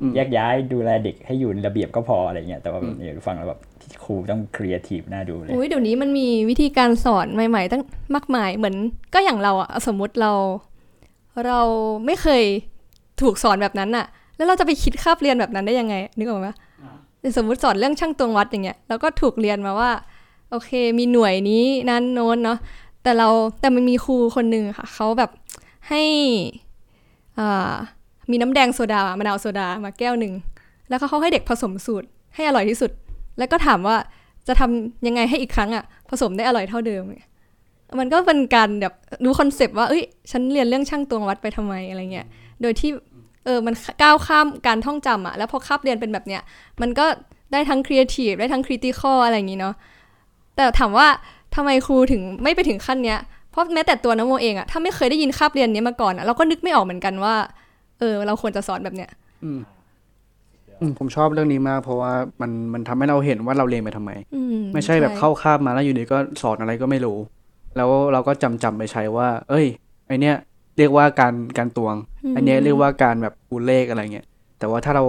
[0.00, 3.60] อืมแยกย้ายดูแลเด็กให้อยู่ในระเบียบก็พออะไรเงี้ยแต่ว่าแบบเนี่ยฟังแล้วแบบ
[4.04, 7.82] ครูต้องครีเอทีฟน่าดูเลยอุ้ยเดี๋ยวนี้มันมีวิธีการสอนใหม่ ๆ ตั้ง
[8.14, 8.76] มากมายเหมือน
[9.14, 10.32] ก็อย่างเราอะสมมุติเรา
[11.46, 11.60] เรา
[12.06, 12.42] ไม่เคย
[13.22, 16.48] ถูกสอนแบบนั้นอะแล้วเราจะไปคิดคาบเรียนแบบนั้นได้ยังไง นึกออกไหม
[17.36, 19.90] สมมติสอนเรื่องช่างตวงวัดอย่างเงี้ยเราก็ถูกเรียนมาว่า
[20.50, 22.58] โอเค มีหน่วยนี้นั้นโน้นเนาะ
[23.04, 23.28] แต่เรา
[23.60, 25.30] แต่มันมีครูคนหนึ่งค่ะเขาแบบ
[25.88, 26.02] ให้
[27.38, 27.72] อ่า
[28.30, 30.32] มีน้ำแดงโซดามะนาวโซดามาแก้วหนึ่ง
[30.88, 32.90] แล้วเขาให้เด็กผสมสูตรให้อร่อยที่สุด
[33.38, 33.96] แล้วก็ถามว่า
[34.48, 37.30] จะทำยังไงให้อีกครั้งอะผสมได้อร่อยเท่าเดิมเนี่ย
[37.98, 38.94] มันก็เป็นการแบบ
[39.24, 42.26] รู้ concept ว่า เอ้ย ฉันเรียนเรื่องชั่งตวงวัดไปทำไมอะไรเงี้ย
[42.62, 42.90] โดยที่
[43.44, 46.42] เออ มันก้าวข้ามการท่องจำอะแล้วพอคาบเรียนเป็นแบบเนี้ย
[46.80, 47.06] มันก็
[47.52, 49.74] ได้ทั้งครีเอทีฟได้ทั้ง critical อะไรอย่างงี้เนาะ
[50.56, 51.06] แต่ถามว่า
[51.56, 53.18] ทำไมครูถึงไม่ไปถึงขั้นเนี้ย
[53.50, 57.34] เพราะแม้แต่ตัวนโมเองอะถ้าไม่เคยได้ยินคาบเรียนนี้มาก่อนอะเราก็นึกไม่ออกเหมือนกันว่า
[57.98, 59.10] เออ เราควรจะสอนแบบเนี้ย
[59.44, 59.58] อืม
[60.80, 64.40] อืมผมชอบเรื่องนี้มาก เพราะว่ามันมันทำให้เราเห็นว่าเราเรียนไปทำไมอื
[64.74, 67.18] ไม่ใช่แบบเข้าคาบมาแล้วอยู่ดีก็สอนอะไรก็ไม่รู้
[67.76, 69.66] แล้วเราก็จำจำไปใช้ว่า เอ้ย
[70.06, 70.36] ไอเนี้ย
[70.78, 71.94] เรียกว่าการการตวง
[72.36, 74.26] อันเนี้ยเรียกว่าการแบบคูณเลขอะไรเงี้ย
[74.58, 75.04] แต่ว่าถ้าเรา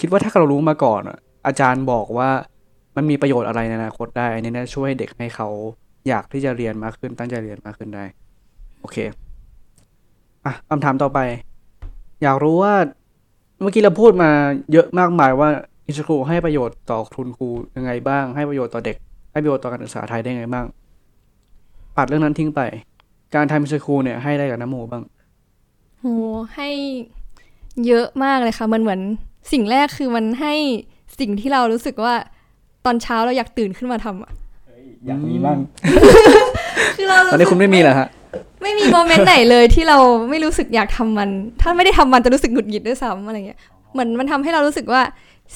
[0.00, 2.30] คิดว่าถ้าเรารู้มาก่อนอะอาจารย์บอกว่า
[2.96, 5.48] มันมีประโยชน์อะไรในอนาคตได้อันนี้น่ช่วยให้เด็กให้เขา
[6.08, 8.04] อยากที่จะเรียนมากขึ้นตั้งใจเรียนมากขึ้นได้
[8.80, 8.96] โอเค
[10.44, 11.18] อะคำถามต่อไป
[12.22, 12.74] อยากรู้ว่า
[13.60, 14.30] เมื่อกี้เราพูดมา
[14.72, 15.48] เยอะมากมายว่า
[15.86, 18.96] อินสครูให้ประโยชน์ต่อทุนครูยังไงบ้าง ให้ประโยชน์ต่อเด็ก
[19.32, 20.66] ให้ประโยชน์ต่อการศึกษาไทยได้ไงบ้าง
[21.96, 22.60] ปัดเรื่องนั้นทิ้งไป
[23.34, 25.02] การทำอินสครูเนี่ยให้ได้กับน้ำโมบ้าง
[26.00, 26.04] โห
[26.54, 26.68] ให้
[27.86, 29.00] เยอะมากเลยค่ะ มันเหมือน
[29.52, 30.54] สิ่งแรกคือมันให้
[31.20, 32.14] สิ่งที่เรารู้สึกว่า
[32.86, 34.30] ตอนเช้าเราอยากตื่นขึ้นมาทำอะ
[35.06, 35.58] อยากมีบ้าง
[36.96, 38.08] คือเราตอนนี้คุณไม่มีเหรอฮะ
[38.62, 39.98] ไม่มี moment ไหนเลยที่เรา
[40.30, 43.58] ไม่รู้สึกอยากทำมัน ถ้าไม่ได้ทำมันจะรู้สึกหงุดหงิดด้วยซ้ำอะไรเงี้ย
[43.92, 45.02] เหมือนมันทำให้เรารู้สึกว่า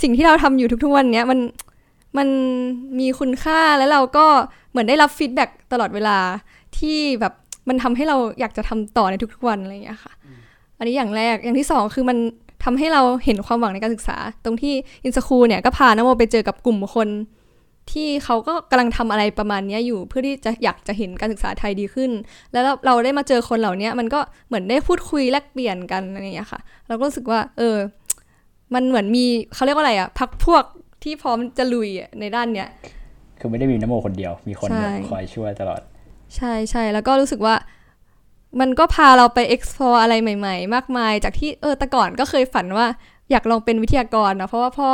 [0.02, 1.38] สิ่งที่เราทำอยู่ทุกๆวันเนี้ยมัน
[2.18, 2.28] มัน
[2.98, 4.26] มีคุณค่าแล้วเราก็
[4.70, 6.18] เหมือนได้รับ feedback ตลอดเวลา
[6.78, 7.32] ที่แบบ
[7.68, 10.12] มันทำให้เราอยากจะทำต่อในทุกๆวันอะไรอย่างเงี้ยค่ะ
[10.78, 12.18] อันนี้อย่างแรกอย่างที่สองคือมัน
[12.64, 14.74] ทำให้เราเห็นความหวังในการศึกษา ตรงที่
[15.04, 17.08] อินสคูลเนี่ยก็พานโมไปเจอกับกลุ่มคน
[17.92, 22.10] ที่เขาก็กำลังทำอะไรประมาณเนี้ยอยู่เพื่อที่จะอยากจะเห็นการศึกษาไทยดีขึ้น
[22.52, 27.76] แล้วเราเราได้มาเจอคนเหล่านี้มันก็เหมือนได้พูดคุยแลกเปลี่ยนกันอะไรอย่างเงี้ยค่ะ เราก็รู้สึกว่า เออ
[28.74, 29.24] มันเหมือนมี
[29.54, 30.64] เขาเรียกว่าอะไรอะพักพวก
[31.02, 32.68] ที่พร้อมจะลุยอะในด้านเนี้ย
[33.38, 35.80] คือไม่ได้มีนโมคนเดียวมีคนใช่แบบคอยช่วยตลอด
[36.36, 37.54] ใช่ใช่แล้วก็รู้สึกว่า
[38.60, 42.86] มันก็พาเราไป explore อะไรใหม่ ๆ มากมาย จากที่เออแต่ก่อนก็เคยฝันว่า
[43.30, 44.90] อยากลองเป็นวิทยากรนะเพราะว่าพ่อ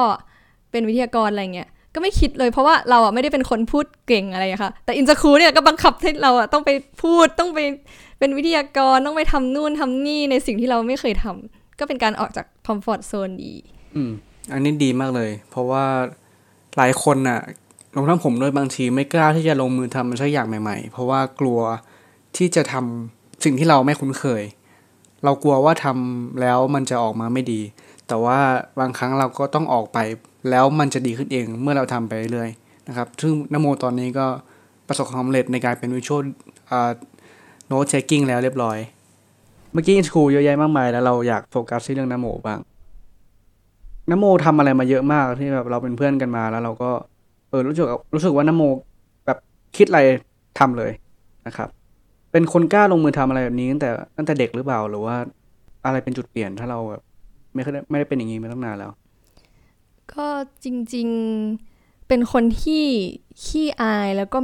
[0.70, 6.70] เป็นวิทยากรอะไรเงี้ยก็ไม่คิดเลยเพราะว่าเราอะไม่ได้เป็นคนพูดเก่งอะไรค่ะ แต่อินสคูเนี่ยก็บังคับให้เราอะต้องไป
[7.03, 7.59] พูดต้องไป
[8.18, 13.55] เป็นวิทยากรต้องไปทำนู่นทำนี่ในสิ่งที่เราไม่เคยทำก็เป็นการออกจากคอมฟอร์ทโซนดี
[13.94, 14.12] อืม
[14.53, 15.85] อันนี้ดีมากเลย เพราะว่า
[16.77, 17.40] หลายคนน่ะ
[17.94, 21.61] รวมทั้งผมด้วยบางทีไม่กล้าที่จะลงมือทำมันสักอย่างใหม่ ๆ เพราะว่ากลัว
[22.37, 24.42] ที่จะทำ สิ่งที่เราไม่คุ้นเคย
[25.24, 27.61] เรากลัวว่าทำแล้วมันจะออกมาไม่ดี
[28.09, 28.38] แต่ว่า
[28.81, 29.98] บางครั้งเราก็ต้องออกไป
[30.50, 34.26] แล้วมันจะดีขึ้นเองเมื่อเราทำไปเรื่อยๆนะครับ ซึ่งนโมตอนนี้ก็
[34.88, 36.24] ประสบความสำเร็จในการเป็น visual
[37.66, 38.79] note taking แล้วเรียบร้อย
[39.72, 42.59] เมื่อกี้ insKru เยอะแยะมากมายแล้วเราอยากโฟกัสที่เรื่องนโมบ้าง
[44.11, 46.90] นโมทำอะไรมาเยอะมากที่แบบเราเป็นเพื่อนกันมาแล้วเราก็
[47.50, 48.62] เออรู้สึกรู้สึกว่านโม
[49.26, 49.38] แบบ
[49.76, 50.00] คิดอะไร
[50.59, 50.92] ทำเลย
[51.46, 51.68] นะครับ
[52.32, 55.16] เป็นคนกล้าลงมือทำอะไรแบบนี้ตั้งแต่ตั้งแต่เด็กหรือเปล่าหรือว่า
[55.84, 57.02] อะไรเป็นจุดเปลี่ยนถ้าเราแบบ
[57.54, 58.90] ไม่เคยได้ไม่ได้เป็นอย่างนี้มาตั้งนานแล้ว
[60.14, 60.26] ก็
[60.64, 61.08] จริง
[61.58, 62.84] ๆเป็นคนที่
[63.44, 64.38] ขี้อายแล้วก็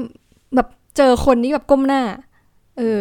[0.55, 2.03] แบบเจอคนที่แบบก้มหน้า
[2.79, 3.01] เออ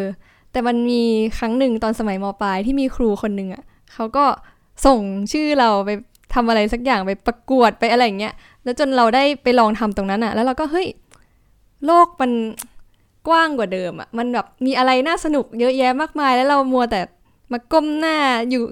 [0.52, 1.02] แต่มันมี
[1.38, 4.26] ครั้งหนึ่งตอนสมัยมปลายที่มีครูคนหนึ่งอะ่ะเขาก็
[4.86, 5.00] ส่ง
[5.32, 5.90] ชื่อเราไป
[6.34, 10.88] ทำอะไรสักอย่างไปประกวดไปอะไรอย่างเงี้ย แล้วจนเราได้ไปลองทำตรงนั้นอะ่ะ แล้วเราก็เฮ้ย
[11.86, 12.32] โลกมัน
[13.28, 17.02] กว้างกว่าเดิมอะ่ะมันแบบมีอะไรน่าสนุกเยอะแยะมากมาย แล้วเรามัวแต่
[17.52, 18.18] มาก้มหน้า
[18.50, 18.64] อยู่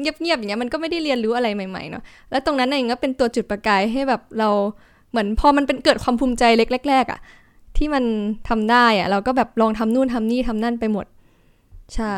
[0.00, 4.48] เงียบๆอย่างเงี้ยมันก็ไม่ได้เรียนรู้อะไรใหม่ๆเนาะแล้วตรงนั้นเองก็เป็นตัวจุดประกายให้แบบเรา
[5.10, 7.20] เหมือนพอมันเป็นเกิดความภูมิใจเล็กแรกๆอะ่ะ
[7.76, 8.04] ที่มัน
[8.48, 11.06] ทำได้อะ่ะเราก็แบบลองทำนู่นทำนี่ทำนั่นไปหมด
[11.94, 12.16] ใช่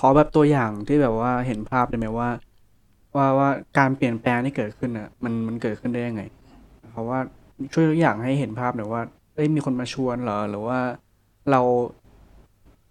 [0.00, 2.28] ขอแบบตัวอย่างที่แบบว่าเห็นภาพได้ไหมว่า
[3.16, 6.22] ว่าว่าการเปลี่ยนแปลงที่เกิดขึ้นอะมันมันเกิดขึ้นได้ยังไง
[6.92, 7.18] เพราะว่า
[7.72, 9.02] ช่วยตัวอย่างให้เห็นภาพหน่อยว่า
[9.40, 10.78] อ้ยมีคนมาชวนเหรอ หรือว่า
[11.50, 11.60] เรา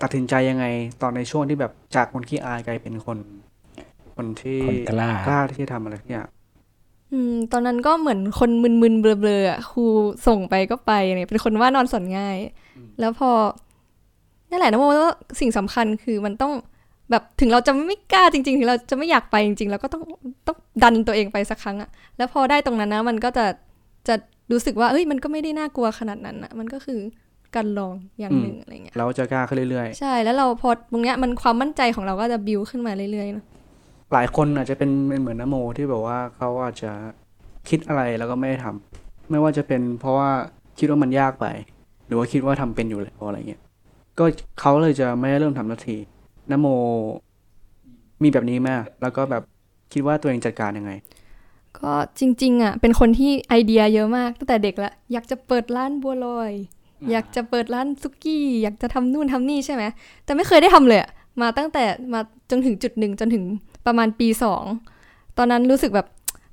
[0.02, 0.66] ตัดสินใจยังไง
[1.02, 3.18] ตอนในช่วงที่แบบจากคนขี้อายกลายเป็นคน
[4.16, 6.28] คนที่คนกล้ากล้าที่จะทำอะไรทุกอย่าง
[7.12, 8.50] อืมตอนนั้นก็เหมือนคน
[8.82, 9.84] มึนๆเบลอๆอะครู
[10.28, 12.38] ส่งไปก็ไปเนี่ยเป็นคนว่านอนสอนง่าย
[13.00, 13.30] แล้วพอ
[14.50, 16.54] นั่นแหละนะโมว่าสิ่งสำคัญคือมันต้อง
[17.12, 20.04] แบบถึงเราจะไม่กล้าจริง ๆ ถึงเราจะไม่อยากไปจริงๆเราก็ต้อง
[20.48, 23.46] ต้องดันตัวเองไปสักครั้งอะแล้วพอได้ตรงนั้นนะ มันก็จะ
[24.08, 24.16] จะ
[24.52, 27.00] รู้สึกว่าเอ้ยมันก็ไม่ได้น่ากลัวขนาดนั้นอะมันก็คือ
[27.56, 36.92] การลองอย่างหนึ่งอะไรเงี้ยเราจะกล้าขึ้นเรื่อยใช่แล้วเราพอตรงเนี้ยมันความมั่นใจของเราก็จะบิวขึ้นมาเรื่อยๆเนอะๆหลายคนอาจจะเป็นเป็นเหมือนนโมที่แบบว่าเขาอาจจะ
[37.70, 40.30] คิดอะไรแล้วก็ไม่ได้ทำไม่ว่าจะเป็นเพราะว่า
[40.80, 41.46] คิดว่ามันยากไป
[42.08, 43.62] หรือว่าคิดว่าทำเป็นอยู่แล้วอะไรเงี้ย
[44.20, 44.26] ก็
[44.60, 45.98] เขาเลยจะไม่ได้เริ่มทำนาที
[46.52, 46.68] นโม
[48.24, 48.70] มีแบบนี้ไหม
[49.02, 49.44] แล้วก็แบบ
[49.94, 50.92] คิดว่าตัวเองจัดการยังไง
[51.84, 56.52] ก็จริง ๆ อะ เป็นคนที่ไอเดียเยอะมากตั้งแต่เด็กละอยากจะเปิดร้านบัวลอย
[57.12, 59.84] อยากจะเปิดร้านซุกี้อยากจะทำนู่นทำนี่ใช่ไหม
[60.26, 61.10] แต่ไม่เคยได้ทำเลยอะ
[61.42, 63.44] มาตั้งแต่มาจนถึงจุดหนึ่งจนถึง
[63.86, 64.64] ประมาณปีสอง
[65.38, 66.08] ตอนนั้นรู้สึกแบบ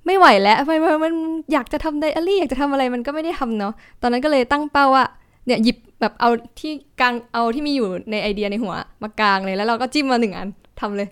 [0.06, 1.14] ไม่ไหวแล้วมันมันมัน
[1.52, 5.06] อยากจะทำไดอารี่อยากจะทำอะไรมันก็ไม่ได้ทำเนาะตอนนั้นก็เลยตั้งเป้าว่า
[5.46, 10.48] เนี่ยหยิบแบบเอาที่กางเอาที่มีอยู่ในไอเดียในหัวมากางเลยแล้วเราก็จิ้มมาหนึ่งอัน
[10.80, 11.08] ทำเลย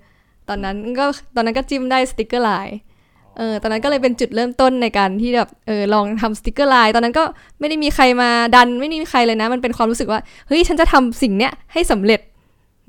[0.48, 2.78] ตอนนั้นก็ตอนนั้นก็จิ้มได้สติกเกอร์ไลน์
[3.36, 7.24] เออตอนนั้นก็เลยเป็นจุดเริ่มต้นในการที่แบบเออลองทำสติกเกอร์ไลน์ตอนนั้นก็
[7.60, 12.20] ไม่ได้มีใครมาดันไม่ได้มีใครเลยนะ มันเป็นความรู้สึกว่าเฮ้ยฉันจะทำสิ่งเนี้ยให้สำเร็จ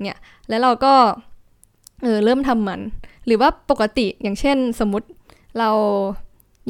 [0.02, 0.92] เนี่ยแล้วเราก็
[2.02, 2.80] เออเริ่มทำมัน
[3.26, 5.06] หรือว่าปกติอย่างเช่นสมมติ
[5.58, 5.70] เรา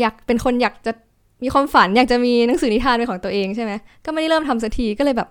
[0.01, 0.93] อยากเป็นคนอยากจะ
[1.43, 3.73] มีความฝันอยากจะมีหนังสือนิทานเป็นของตัวเองใช่ไหม
[4.05, 5.29] ก็ไม่ได้เริ่มทำสักทีก็เลยแบบ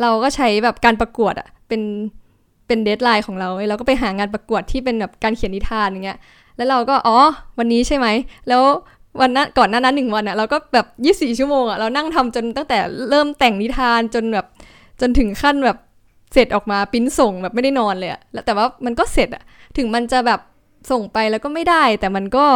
[0.00, 1.82] เราก็ใช้แบบการประกวดอะเป็น
[2.66, 6.18] เป็น deadline ของเราเว้ยเราก็ไปหางานประกวดที่เป็นแบบการเขียนนิทานอย่างเงี้ย
[6.56, 7.18] แล้วเราก็อ๋อ
[7.58, 8.06] วันนี้ใช่ไหม
[8.48, 8.62] แล้ว
[9.20, 12.78] วันนั้นก่อนหน้านั้นหนึ่งวันอะเราก็แบบยี่สี่ชั่วโมงอะเรานั่งทำจนตั้งแต่
[13.10, 14.46] เริ่มแต่งนิทานจนแบบ
[15.00, 15.78] จนถึงขั้นแบบ
[16.32, 19.42] เสร็จออกมาปิ้นส่งแบบไม่ได้นอนเลยอะแล้วแต่ว่ามันก็เสร็จอะ
[19.76, 20.40] ถึงมันจะแบบ
[20.90, 22.46] ส่งไปแล้วก็ไม่ได้ แต่มันก็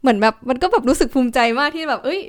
[0.00, 2.20] เหมือนแบบมันก็แบบรู้สึกภูมิใจมากที่แบบ เอ้ย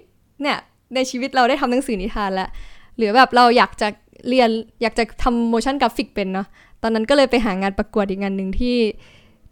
[0.42, 0.58] เนี่ย
[0.96, 2.50] ในชีวิตเราได้ทำหนังสือนิทานแล้ว
[2.98, 3.88] หรือแบบเราอยากจะ
[4.30, 4.50] เรียน
[4.82, 6.48] อยากจะทำ motion graphic เป็นเนาะ
[6.82, 8.78] ตอนนั้นก็เลยไปหางานประกวดอีกงานหนึ่งที่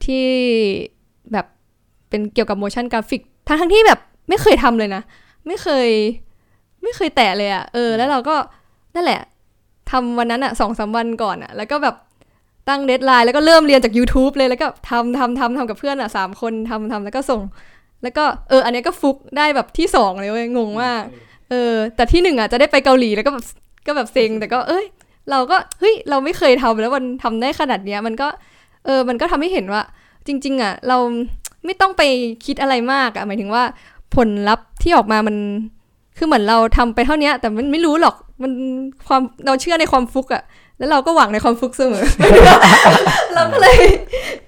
[0.05, 0.25] ที่
[1.31, 1.45] แบบ
[2.09, 5.01] เป็นเกี่ยวกับ motion graphic ทั้งทั้งที่แบบไม่เคยทำเลยนะ
[5.47, 5.89] ไม่เคย
[6.83, 8.35] ไม่เคยแตะเลยอะ่ะ เออ แล้วเราก็
[8.95, 9.21] นั่นแหละ
[9.91, 11.95] ทำวันนั้นอะ่ะสองสามวันก่อนอะ่ะ แล้วก็แบบ
[12.69, 17.41] ตั้ง deadline แล้วก็เริ่มเรียนจาก YouTube เลยแล้วก็ทำทำทำทำกับเพื่อนอะ่ะสามคนทำทำแล้วก็ส่ง
[18.03, 21.03] แล้วก็เออ อันเนี้ยก็ฟลุกได้แบบที่สองเลยเว้ยงงมาก
[21.49, 23.45] เออ แต่ที่หนึ่งอะจะได้ไปเกาหลีแล้วก็แบบ
[23.87, 24.85] ก็แบบเซ็งแต่ก็เอ้ย
[25.31, 28.27] เราก็เฮ้ยเราไม่เคยทำแล้วมันทำได้ขนาดเนี้ย มันก็
[28.85, 29.81] เออ มันก็ทำให้เห็นว่า
[30.27, 30.97] จริง ๆ อะ เรา
[31.65, 32.01] ไม่ต้องไป
[32.45, 33.63] คิดอะไรมากอะหมายถึงว่า
[34.15, 35.35] ผลลัพธ์ที่ออกมามัน
[36.17, 38.51] คือเหมือนเราทำไปเท่านี้แต่มันไม่รู้หรอกมัน
[39.07, 40.43] ความเราเชื่อในความฟลุกอะ
[40.77, 42.05] แล้วเราก็หวังในความฟลุกเสมอ
[43.35, 43.77] เราก็เลย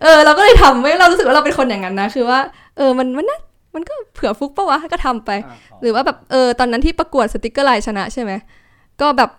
[0.02, 2.40] เออ เราก็เลยทำไว้เรารู้สึกว่าเราเป็นคนอย่างนั้นนะคือว่า
[2.78, 3.40] เออมันมันน่า
[3.76, 5.32] มันก็เผื่อฟลุกปะวะก็ทำไป
[5.82, 8.32] หรือว่าแบบเออตอนนั้นที่ประกวดสติกเกอร์ไลน์ชนะใช่ไหม
[9.02, 9.30] ก็แบบ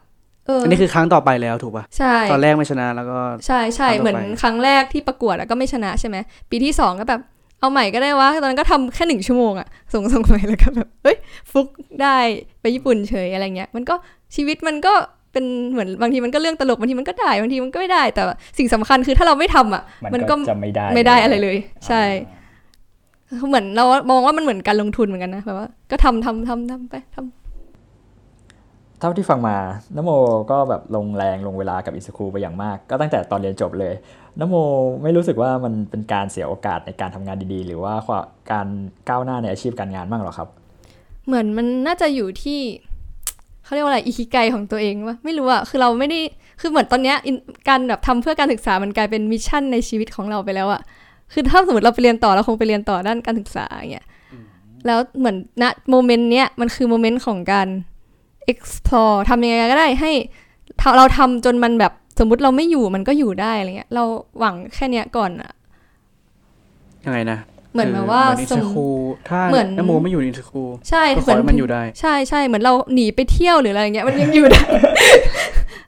[0.47, 6.17] เอออันนี้คือครั้งต่อไปแล้วถูกป่ะใช่ตอนแรกไม่ชนะแล้วก็ ใช่ใช่ครั้งต่อไปเหมือนครั้งแรกที่ประกวดแล้วก็ไม่ชนะใช่ไหม
[6.51, 7.21] ปีที่สองก็แบบ
[7.61, 11.17] เอาใหม่ก็ได้วะตอนนั้นก็ทำแค่หนึ่งชั่วโมงอะส่งส่งไปแล้วก็แบบเฮ้ย
[11.53, 11.69] ฟุก
[12.03, 12.19] ได้
[12.61, 13.95] ไปญี่ปุ่นเฉยอะไรเงี้ยมันก็
[14.35, 14.93] ชีวิตมันก็
[15.33, 19.83] เป็นเหมือนบางทีมันก็เรื่องตลกบางทีมันก็ได้บางทีมันก็ไม่ได้ แต่ว่าสิ่งสำคัญคือถ้าเราไม่ทำอะ
[20.15, 22.03] มันก็จะไม่ได้ไม่ได้อะไรเลย ใช่
[23.49, 27.40] เหมือนเรามองว่ามันเหมือนการลงทุนเหมือนกันนะแบบว่า ก็ทำทำทำทำไปทำ
[29.01, 29.57] เท่าที่ฟังมา
[29.97, 30.11] นโม
[30.51, 33.95] ก็แบบลงแรงลงเวลากับอิสคูไปอย่างมาก ก็ตั้งแต่ตอนเรียนจบเลย
[34.41, 34.55] นโม
[35.03, 37.95] ไม่รู้สึกว่ามันเป็นการเสียโอกาสในการทำงานดีๆ หรือว่า
[38.53, 38.67] การ
[39.09, 40.49] ก้าวหน้าในอาชีพการงานบ้างหรอครับ
[41.27, 42.61] เหมือนมันน่าจะอยู่ที่
[43.65, 46.21] เขาเรียกว่าอะไรอิคิไกของตัวเองวะไม่รู้อะคือเราไม่ได้
[46.61, 47.37] คือเหมือนตอนเนี้ยอิน
[47.69, 50.81] การแบบทำเพื่อการศึกษามันกลายเป็น mission ในชีวิตของเราไปแล้วอะ
[51.33, 54.07] คือถ้าสมมติเราไปเรียนต่อเราคงไปเรียนต่อด้านการศึกษาอย่างเงี้ย
[54.87, 57.69] แล้วเหมือนณ moment เนี้ยมันคือ moment ของการ
[58.53, 60.13] explore ทำยังไงก็ได้ให้
[60.81, 64.05] ถ้าเราทำจนมันแบบสมมุติเราไม่อยู่มันก็อยู่ได้อะไรเงี้ย เรา
[64.39, 65.53] หวังแค่เนี้ยก่อนอะ
[67.05, 67.39] ยังไงนะ
[67.73, 68.87] เหมือนแบบว่า insKru
[69.29, 74.63] ถ้าเหมือนนโมไม่อยู่ในอินเตอร์คูใช่ก็ขเหมืออนให้มันอยู่ได้ ใช่ใช่เหมือนเราหนีไปเที่ยวหรืออะไรเงี้ยมันยังอยู่ได้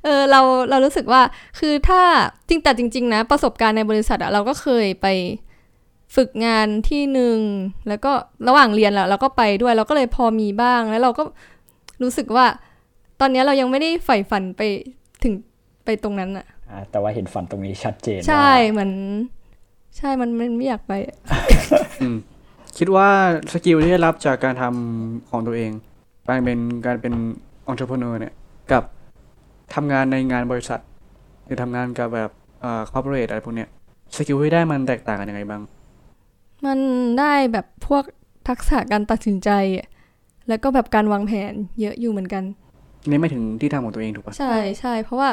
[0.04, 1.22] เออเราเรารู้สึกว่า
[1.58, 2.00] คือถ้า
[2.48, 5.06] จริงแต่จริง ๆ นะ ประสบการณ์ในบริษัทอะเราก็เคยไป
[6.16, 7.38] ฝึกงานที่หนึ่ง
[7.88, 8.12] แล้วก็
[8.48, 11.22] ระหว่างเรียนแล้วเราก็ไปด้วยเราก็เลยพอมีบ้างแล้วเราก็
[12.02, 12.46] รู้สึกว่า
[13.20, 14.62] ตอนเนี้ยเรายังไม่ได้ใฝ่ฝันไป
[15.22, 15.34] ถึง
[15.84, 18.92] ไปตรงนั้นอะอ่าแต่ว่าเห็นฝันตรงนี้ชัดเจนใช่ว่าเหมือน
[19.96, 21.16] ใช่มันมันไม่อยากไปอะ
[22.02, 22.16] อืม
[22.78, 23.08] คิดว่า
[23.52, 25.70] skill ที่ได้รับจากการทำของตัวเอง
[26.28, 27.14] การเป็นการเป็น
[27.66, 28.34] องค์ประกอบเนี่ย
[28.72, 28.82] กับ
[29.74, 30.80] ทำงานในงานบริษัท
[31.44, 33.68] หรือทำงานกับแบบเอ่อ corporate อะไรพวกเนี้ย
[34.16, 35.62] skill ที่ได้มันแตกต่างกันยังไงบ้าง
[36.64, 36.78] มัน
[37.18, 38.04] ได้แบบพวก
[38.48, 39.86] ทักษะการตัดสินใจอะ
[40.48, 42.42] แล้วก็แบบการวางแผนเยอะอยู่เหมือนกัน
[43.08, 45.30] นี่ไม่ถึงที่ทำของตัวเองถูกปะใช่ใช่เพราะว่า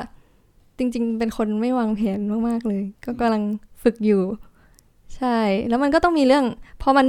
[0.77, 3.43] จริง ๆ เป็นคนไม่วางแผนมากๆเลย ก็กำลัง
[3.83, 4.21] ฝึกอยู่
[5.15, 5.37] ใช่
[5.69, 6.45] แล้วมันก็ต้องมีเรื่อง
[6.81, 7.07] พอมัน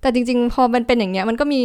[0.00, 1.62] แต่จริง ๆ พอมันเป็นอย่างเงี้ย มันก็มี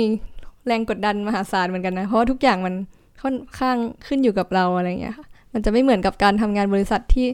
[0.67, 2.75] แรงกดดันมหาศาลเหมือนกันนะ เพราะว่าทุกอย่างมัน
[3.23, 7.27] ค่อนข้างขึ้นอยู่กับเราอะไรเงี้ยค่ะมันจะไม่เหมือนกับการทำงานบริษัทที่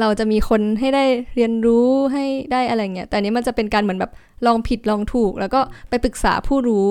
[0.00, 1.04] เราจะมีคนให้ได้
[1.36, 4.12] เรียนรู้ให้ได้อะไรเงี้ย แต่อันนี้มันจะเป็นการเหมือนแบบ
[4.46, 6.88] ลองผิดลองถูก แล้วก็ไปปรึกษาผู้รู้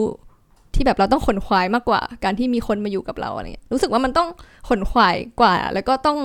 [0.76, 4.28] ที่แบบเราต้องขนขวายมากกว่า การที่มีคนมาอยู่กับเราอะไรเงี้ยรู้สึกว่ามันต้อง
[4.70, 6.18] ขนขวายกว่า แล้วก็ต้อง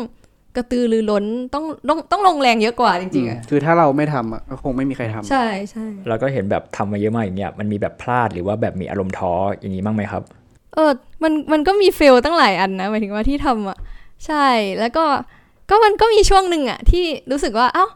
[0.57, 10.23] กระตือรือร้นต้องต้องต้องลงแรงเยอะกว่าจริงๆอะคือถ้าเราไม่ทำอะก็คงไม่มีใครทำใช่ใช่เราก็เห็นแบบทำมาเยอะมากอย่างเงี้ยมันมีแบบพลาดหรือว่าแบบมีอารมณ์ท้ออย่างนี้บ้างไหมครับ
[10.75, 10.91] เออ
[11.23, 13.79] มันมันก็มีเฟลตั้งหลายอันนะหมายถึงว่าที่ทำอะ
[14.27, 14.47] ใช่
[14.81, 15.05] แล้วก็
[15.71, 17.87] ก็มันก็มีช่วงหนึ่งอะที่รู้สึกว่าเอ้า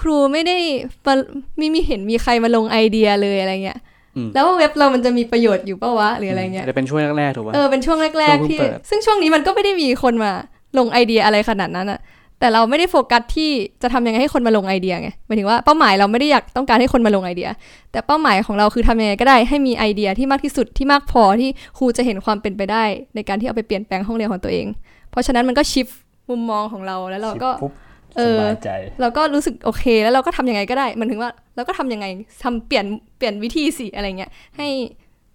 [0.00, 0.56] ครูไม่ได้
[1.06, 1.14] มา
[1.60, 3.84] มีมีเห็นมีใครมาลงไอเดียเลยอะไรเงี้ยอืม
[4.34, 10.32] แล้วว่าเว็บเรามันจะมีประโยชน์อยู่ปะวะหรืออะไรเงี้ยจะเป็นช่วงแรกๆถูกปะเออเป็นช่วงแรกๆที่ช่วงเพิ่งเปิดซึ่งช่วงนี้มันก็ไม่ได้มีคนมา
[10.78, 12.00] ลงไอเดียอะไรขนาดนั้นอะ
[12.40, 13.50] แต่เราไม่ได้โฟกัสที่
[13.82, 17.48] จะทำยังไงให้คนมาลงไอเดียไงหมายถึงว่าเป้าหมายเราไม่ได้อยากต้องการให้คนมาลงไอเดีย
[17.92, 24.66] แต่เป้าหมายของเราคือทำยังไงก็ได้ให้มีไอเดียที่มากที่สุดที่มากพอที่ครูจะเห็นความเป็นไปได้ ในการที่เอาไปเปลี่ยนแปลงห้องเรียนของตัวเอง
[25.10, 25.88] เพราะฉะนั้นมันก็ shift
[26.30, 27.72] มุมมองของเราแล้วเราก็ปุ๊บ
[28.16, 32.06] เออสบายใจเราก็รู้สึกโอเค แล้วเราก็ทำยังไงก็ได้ มันถึงว่าเราก็ทำยังไง
[32.44, 34.68] ทำเปลี่ยนเปลี่ยนวิธีสิอะไรเงี้ยให้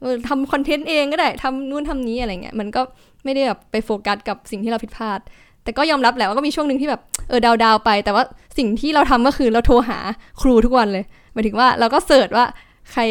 [0.02, 2.82] เออทำคอนเทนต์เองก็ได้ทำนู่นทำนี้อะไรเงี้ยมันก็
[3.24, 5.20] ไม่ได้แบบไปโฟกัสกับสิ่งที่เราผิดพลาด
[5.63, 8.24] แต่ก็ยอมรับแหละว่าก็มีช่วงหนึ่งที่แบบเออดาวดาวๆไป แต่ว่า
[8.58, 9.98] สิ่งที่เราทำก็คือเราโทรหา
[10.42, 12.46] ครูทุกวันเลยหมายถึงว่าเราก็ search ว่า
[12.92, 13.02] ใคร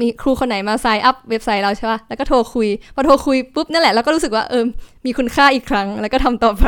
[0.00, 4.64] มีครูคนไหนมา sign up เว็บไซต์เราใช่ป่ะ แล้วก็โทรคุย พอโทรคุยปุ๊บนั่นแหละเราก็รู้สึกว่าเออ
[5.06, 6.66] มีคุณค่าอีกครั้ง แล้วก็ทำต่อไป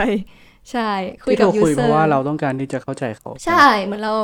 [0.71, 0.91] ใช่
[1.25, 4.17] คุยที่กับเรา user คุยเพอราะว่าเราต้องการที่จะเข้าใจเขา ใช่เหมือนเรา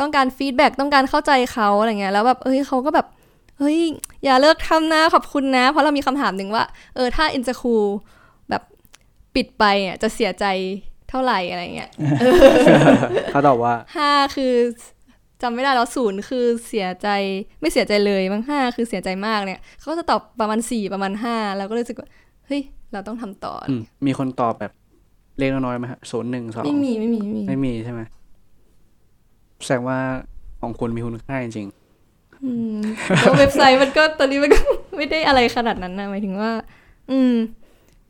[0.00, 3.06] ต้องการ feedback ต้องการเข้าใจเขาอะไรเงี้ยแล้วแบบเอ้ยเขาก็แบบ
[3.58, 3.78] เฮ้ย
[4.24, 7.74] อย่าเลิกทำนะขอบคุณนะ เพราะเรามีคำถามหนึ่งว่า เออถ้า insKru
[8.50, 8.62] แบบ
[9.34, 10.44] ปิดไปอะจะเสียใจ
[11.10, 11.90] เท่าไหร่อะไรเงี้ย
[13.30, 14.54] เขาตอบว่าห้าคือ
[15.42, 17.08] จำไม่ได้แล้วศูนย์คือเสียใจ
[17.60, 22.08] ไม่เสียใจเลยมั้งห้าคือเสียใจมากเนี่ยเขาก็จะตอบประมาณสี่ประมาณห้าเราก็เลยรู้สึกว่า
[22.46, 24.72] เฮ้ยเราต้องทำต่อออืมมีคนตอบแบบ
[25.38, 28.00] เล็กน้อยๆไหมฮะศูนย์หนึ่งสองไม่มีไม่มีไม่มีไม่มีใช่ไหม
[29.64, 29.98] แสดงว่า
[30.60, 31.68] ของคุณมีคุณค่าจริง
[32.44, 32.78] อืม
[33.20, 34.60] แล้วเว็บไซต์มันก็ตอนนี้มันก็
[34.96, 36.50] ไม่ได้อะไรขนาดนั้นนะหมายถึงว่า
[37.10, 37.34] อืม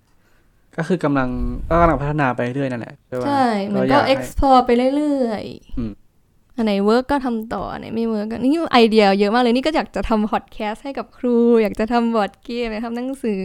[0.01, 1.29] ๆก็คือกำลัง
[1.69, 5.45] ก็กำลังพัฒนาไปเรื่อยนั่นแหละใช่ปะใช่มันเราอก็ยากให้ explore ไปเรื่อย
[5.79, 13.41] อืมๆอันไหน work ก็ทำต่ออันไหนไม่ work ก็นี่ไอเดียเยอะมากเลยนี่ก็อยากจะทำพอดแคสต์ให้กับครู อยากจะทำบอร์ดเกมอยากทำหนังสือ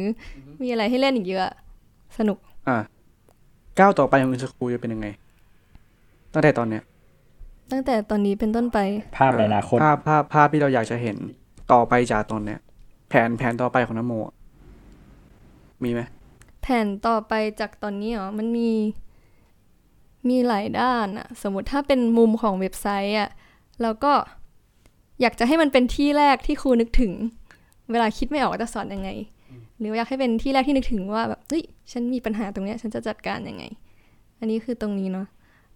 [0.62, 1.44] มีอะไรให้เล่นอีกเยอะ
[2.18, 2.38] สนุก
[2.70, 2.78] อะ
[3.80, 5.08] ก้าวต่อไปของ insKru จะเป็นยังไง
[6.34, 6.84] ตั้งแต่ตอนเนี้ย
[7.72, 8.78] ตั้งแต่ตอนนี้เป็นต้นไป
[9.18, 11.18] ภาพในอนาคต ภาพภาพภาพที่เราอยากจะเห็น
[11.72, 12.60] ต่อไปจากตอนเนี้ย
[13.10, 14.36] แผนแผนต่อไปของน้ำโมอะ
[15.84, 16.02] มีไหม
[16.62, 18.72] แผนต่อไปจากตอนนี้เหรอมันมี
[20.30, 23.30] มีหลายด้านอะสมมติถ้าเป็นมุมของเว็บไซต์อะ
[23.82, 24.14] เราก็
[25.22, 27.14] อยากจะให้มันเป็นที่แรกที่ครูนึกถึง
[27.92, 29.10] เวลาคิดไม่ออกว่าจะสอนยังไง
[29.82, 33.64] หรือว่าอยากให้เป็นที่แรกที่นึกถึงว่าแบบเฮ้ยฉันมีปัญหาตรงเนี้ยฉันจะจัดการยังไง
[34.40, 35.28] อันนี้คือตรงนี้เนาะ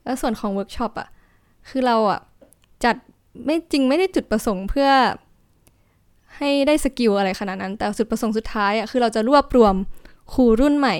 [0.04, 1.08] แล้วส่วนของเวิร์กช็อปอะ
[1.70, 2.20] คือเราอะ
[2.84, 2.96] จัด
[3.46, 4.89] ไม่จริงไม่ได้จุดประสงค์เพื่อ
[6.38, 9.76] ให้ได้ skill อะไรขนาดนั้น แต่จุดประสงค์สุดท้ายอะคือเราจะรวบรวม
[10.34, 10.96] ครูรุ่นใหม่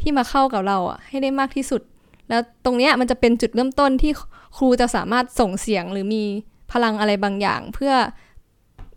[0.00, 1.82] ที่มาเข้ากับเราอะให้ได้มากที่สุด
[2.28, 4.12] แล้วตรงเนี้ยมันจะเป็นจุดเริ่มต้นที่
[4.58, 6.24] ครูจะสามารถส่งเสียงหรือมี
[6.72, 7.92] พลังอะไรบางอย่าง เพื่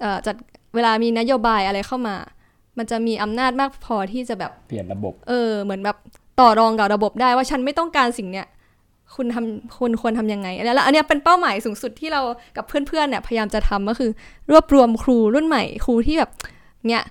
[0.04, 0.36] อจัด
[0.76, 2.16] เวลามีนโยบายอะไรเข้ามา
[2.78, 5.98] มันจะมีอำนาจมากพอที่จะแบบเปลี่ยนระบบ เออ เหมือนแบบ
[6.40, 8.48] ต่อรองกับระบบได้ว่าฉันไม่ต้องการสิ่งเนี้ย
[9.16, 12.22] คุณทำคุณควรทำยังไง แล้วอันเนี้ยเป็นเป้าหมายสูงสุดที่เรา
[12.56, 14.12] กับเพื่อนๆเนี่ยพยายามจะทำก็คือ
[14.52, 16.32] รวบรวมครูรุ่นใหม่ครูที่แบบ
[16.88, 17.02] เนี่ย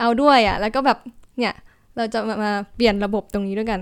[0.00, 0.98] เอาด้วยอะ แล้วก็แบบ
[1.38, 1.52] เนี่ย
[1.96, 3.80] เราจะมามาเปลี่ยนระบบตรงนี้ด้วยกัน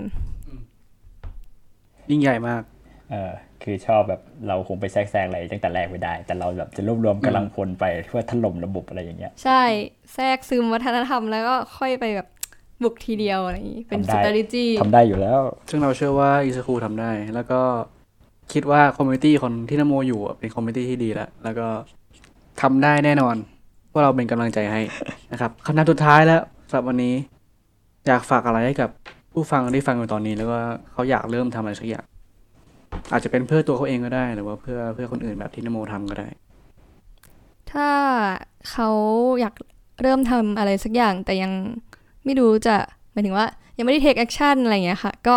[2.09, 2.61] ยิ่งใหญ่มาก
[3.09, 3.31] เออ
[3.63, 9.63] คือชอบแบบเราคงไปแทรกแซงอะไรตั้งแต่แรกไม่ได้ แต่เราแบบจะรวบรวมกำลังพลไปเพื่อถล่มระบบอะไรอย่างเงี้ย ใช่
[10.13, 12.27] แทรกซึมวัฒนธรรมแล้วก็ค่อยไปแบบ
[12.83, 17.61] บุกทีเดียวอะไรอย่างนี้ เป็นทำได้ strategy ทำได้อยู่แล้ว ซึ่งเราเชื่อว่าอีสคูทำได้ แล้วก็
[18.53, 21.67] คิดว่า community คนที่นโมอยู่อะเป็น community ที่ดีแล้ว แล้วก็
[22.61, 23.35] ทำได้แน่นอน
[23.91, 24.81] พวกเราเป็นกำลังใจให้
[25.31, 27.13] นะครับคำถามสุดท้ายแล้วสำหรับวันนี้
[28.07, 28.89] อยากฝากอะไรให้กับ
[29.33, 30.59] ผู้ฟังที่ฟังอยู่ตอนนี้ แล้วก็
[30.91, 32.05] เขาอยากเริ่มทำอะไรสักอย่าง
[33.11, 36.27] อาจจะเป็นเพื่อตัวเขาเองก็ได้หรือว่าเพื่อเพื่อคนอื่นแบบที่นโมทำก็ได้
[37.71, 37.89] ถ้า
[38.71, 38.89] เขา
[39.41, 39.53] อยาก
[40.01, 41.51] เริ่มทำอะไรสักอย่างแต่ยัง
[42.25, 42.75] ไม่รู้จะ
[43.11, 45.35] หมายถึงว่า ยังไม่ได้ take action อะไรอย่างเงี้ยค่ะ ก็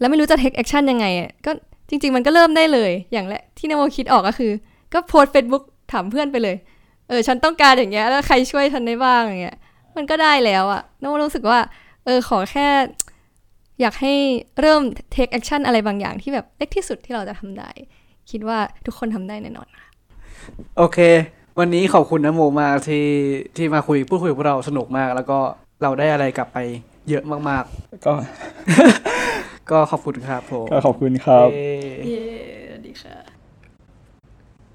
[0.00, 1.06] แล้วไม่รู้จะ take action ยังไง
[1.46, 1.50] ก็
[1.88, 4.52] จริง ๆ มันก็เริ่มได้เลย อย่างแรกที่นโมคิดออกก็คือ
[4.92, 6.56] ก็โพสเฟซบุ๊กถามเพื่อนไปเลย
[7.08, 9.56] เออ ฉันต้องการอย่างเงี้ย แล้วใครช่วยฉันได้บ้างอย่างเงี้ย
[9.96, 11.58] มันก็ได้แล้วอะนโมรู้สึกว่า
[12.04, 12.68] เออ ขอแค่
[13.82, 14.14] อยากให้
[14.60, 14.82] เริ่ม
[15.14, 17.70] take action อะไรบางอย่างที่แบบเล็กที่สุดที่เราจะทำได้
[18.30, 19.68] คิดว่าทุกคนทำได้แน่นอน
[20.78, 20.98] โอเค
[21.58, 23.06] วันนี้ขอบคุณนะโมมากที่
[23.56, 25.38] ที่มาคุยพูดคุยกับพวกเราสนุกมาก แล้วก็
[25.82, 26.58] เราได้อะไรกลับไป
[27.08, 27.64] เยอะมาก
[28.06, 31.72] ก็ๆก็ขอบคุณครับผมก็ขอบคุณครับเย้
[32.06, 32.24] เย้
[32.68, 33.16] สวัสดีค่ะ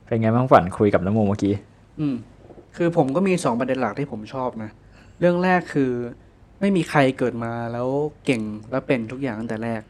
[0.06, 1.54] เป็นไงบ้างฝันคุยกับน้ำโมเมื่อกี้
[2.00, 2.16] อืม
[2.76, 4.70] คือผมก็มีสองประเด็นหลักที่ผมชอบนะ
[5.20, 5.92] เรื่องแรกคือ
[6.60, 7.88] ไม่มีใครเกิดมาแล้ว
[8.26, 8.42] เก่ง
[8.72, 9.82] และเป็นทุกอย่างตั้งแต่แรก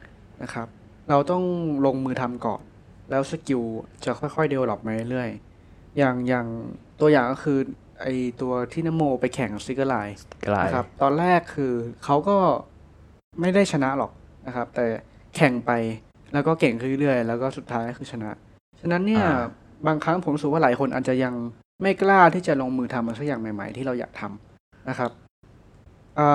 [0.44, 0.68] นะครับ
[1.10, 1.44] เราต้อง
[1.86, 2.62] ลงมือทำก่อน
[3.10, 3.62] แล้วสกิล
[4.06, 6.48] จะค่อยๆ develop มาเรื่อยๆอย่างอย่าง
[7.00, 7.60] ตัวอย่างก็คือ
[8.02, 8.08] ไอ
[8.42, 12.38] ตัวที่นโมไปแข่งสติกเกอร์ไลน์กลายนะครับ ตอนแรกคือเขาก็
[13.40, 14.12] ไม่ได้ชนะหรอก
[14.48, 14.86] นะครับ แต่
[15.36, 15.72] แข่งไป
[16.34, 18.32] แล้วก็เก่งขึ้นเรื่อยๆแล้วก็สุดท้ายก็คือชนะ
[18.80, 19.26] ฉะนั้นเนี่ย
[19.88, 21.34] บางครั้งผมรู้สึกว่าหลายคนอาจจะยัง
[21.82, 25.27] ไม่กล้าที่จะลงมือทำอะไรสักอย่างใหม่ ๆ ที่เราอยากทำนะครับอ่า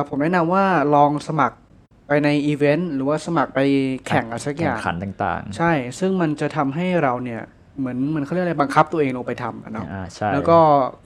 [0.09, 0.64] ผมแนะนำว่า
[0.95, 1.57] ลองสมัคร
[2.07, 3.61] ไปในอีเวนต์หรือว่าสมัครไป
[4.07, 7.42] แข่งอะไรสักอแข่งย่างขันต่างใช่ ซึ่งมันจะทำให้เราเนี่ย
[7.79, 10.59] เหมือนเหมันเขาเรียกอะไรบังคับตัวเองลงไปทำอะเนาะๆอ่าใช่แล้วก็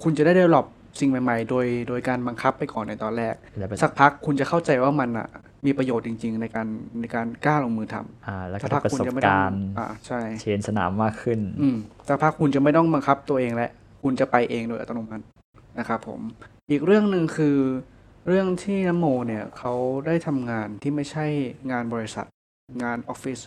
[0.03, 0.67] คุณจะได้เดเวลอป
[1.01, 5.29] สิ่งใหม่ๆ โดยโดยการบังคับไปก่อนในตอนแรกแล้วเป็นสักพักคุณจะเข้าใจว่ามันอะ
[5.67, 6.67] มีประโยชน์จริง ๆ ในการ
[7.01, 11.77] ในการกล้าลงมือทำอ่าแล้วสัก็กได้พักประคุณสบจะไม่ต้อกางรณ์อ่าใช่เชนสนามมากขึ้นอืม
[12.09, 13.71] สักพักคุณจะไม่ต้องบังคับตัวเองแล้ว
[14.03, 15.25] คุณจะไปเองโดยอัตโนมัติ
[15.79, 16.21] นะครับผม
[16.71, 17.57] อีกเรื่องหนึ่งคือ
[18.27, 19.73] เรื่องที่น้ำโมเนี่ยเขา
[20.07, 21.27] ได้ทำงานที่ไม่ใช่
[21.71, 22.27] งานบริษัท
[22.83, 23.39] งานออฟฟิศ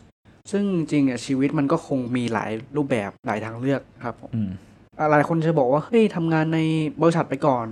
[0.51, 4.49] ซึ่งจริงๆเนี่ยชีวิตมันก็คงมีหลายรูปแบบหลายทางเลือกครับผมอืม
[4.97, 6.59] อะหลายคนจะบอกว่าเฮ้ยทำงานใน
[7.01, 7.65] บริษัทไปก่อน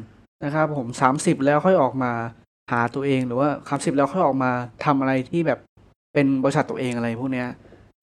[0.44, 2.12] นะครับผมสามสิบแล้วค่อยออกมา
[2.72, 4.52] หาตัวเองหรือว่าสามสิบแล้วค่อยออกมา
[4.86, 5.60] ทำอะไรที่แบบ
[6.14, 7.48] เป็นบริษัทตัวเองอะไรพวกเนี้ย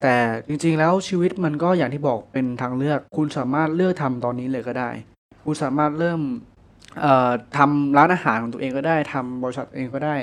[0.03, 0.15] แต่
[0.49, 4.91] จริงๆแล้วชีวิตมันก็อย่างที่บอกเป็นทางเลือก คุณสามารถเลือกทำตอนนี้เลยก็ได้
[5.45, 6.21] คุณสามารถเริ่ม
[7.01, 10.17] เอ่อทำร้านอาหารของตัวเองก็ได้ทำบริษัทเองก็ได้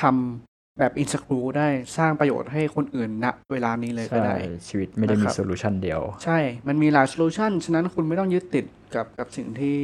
[0.00, 4.36] ทำแบบ insKru ได้สร้างประโยชน์ให้คนอื่นณเวลานี้เลยก็ใช่ได้
[4.68, 9.78] ชีวิตไม่ได้มีนะครับ solution เดียว ใช่ มันมีหลาย solution ฉะนั้นคุณไม่ต้องยึดติดกับกับสิ่งที่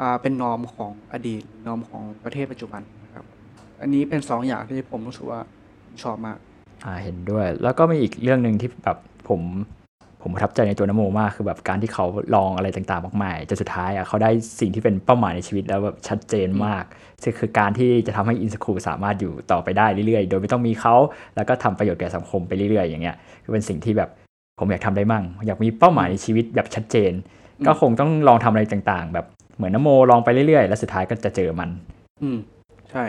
[0.00, 3.24] อ่าเป็น norm ของอดีต norm ของประเทศปัจจุบันนะครับ
[3.80, 5.40] อันนี้เป็นสองอย่างที่ผมรู้สึกว่า
[5.84, 6.38] ผมชอบมาก
[6.84, 9.40] อ่าเห็นด้วย แล้วก็มีอีกเรื่องหนึ่งที่แบบผม
[10.22, 12.04] ผมประทับใจในตัวนโมมากคือแบบการที่เขา
[12.34, 16.84] ลองอะไรต่างๆมากมายจนสุดท้ายอะเขาได้สิ่งที่เป็นเป้าหมายในชีวิตแล้วแบบชัดเจนมาก
[17.22, 20.94] ซึ่งคือการที่จะทำให้อินสคูสามารถอยู่ต่อไปได้เรื่อยๆ โดยไม่ต้องมีเขา
[21.36, 24.10] แล้วก็ทำประโยชน์แก่สังคมไปเรื่อยๆ อย่างเงี้ยคือเป็นสิ่งที่แบบ
[24.58, 27.12] ผมอยากทำได้มั่ง อยากมีเป้าหมายในชีวิตแบบชัดเจน
[27.58, 29.26] อืมก็คงต้องลองทำอะไรต่างๆ แบบ
[29.56, 31.70] เหมือนนโมลองไปเรื่อยๆ แล้วสุดท้ายก็จะเจอมัน
[32.22, 32.38] อืม
[32.90, 33.04] ใช่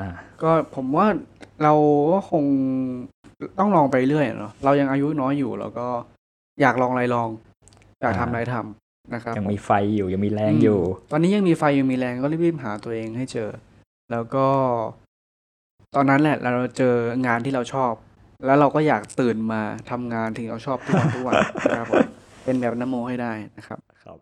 [0.00, 0.08] อ่า
[0.42, 1.06] ก็ผมว่า
[1.62, 1.74] เรา
[2.12, 2.44] ก็คง
[3.58, 5.86] ต้องลองไปเรื่อยเนาะเรายังอายุน้อยอยู่แล้วก็
[6.60, 7.28] อยากลองอะไรลอง
[8.02, 13.50] อยากทำอะไรทำนะครับ ยังมีไฟอยู่ยังมีแรงอยู่มตอนนี้ยังมีไฟยังมีแรงก็รีบๆหาตัวเองให้เจอ
[14.12, 14.46] แล้วก็
[15.94, 16.94] ตอนนั้นแหละ เราเจอ
[17.26, 17.92] งานที่เราชอบ
[18.46, 21.34] แล้วเราก็อยากตื่นมาทำงานที่เราชอบทุกวันทุกวัน
[21.70, 22.06] นะครับผม
[22.44, 24.18] เป็นแบบนโมให้ได้นะครับครับ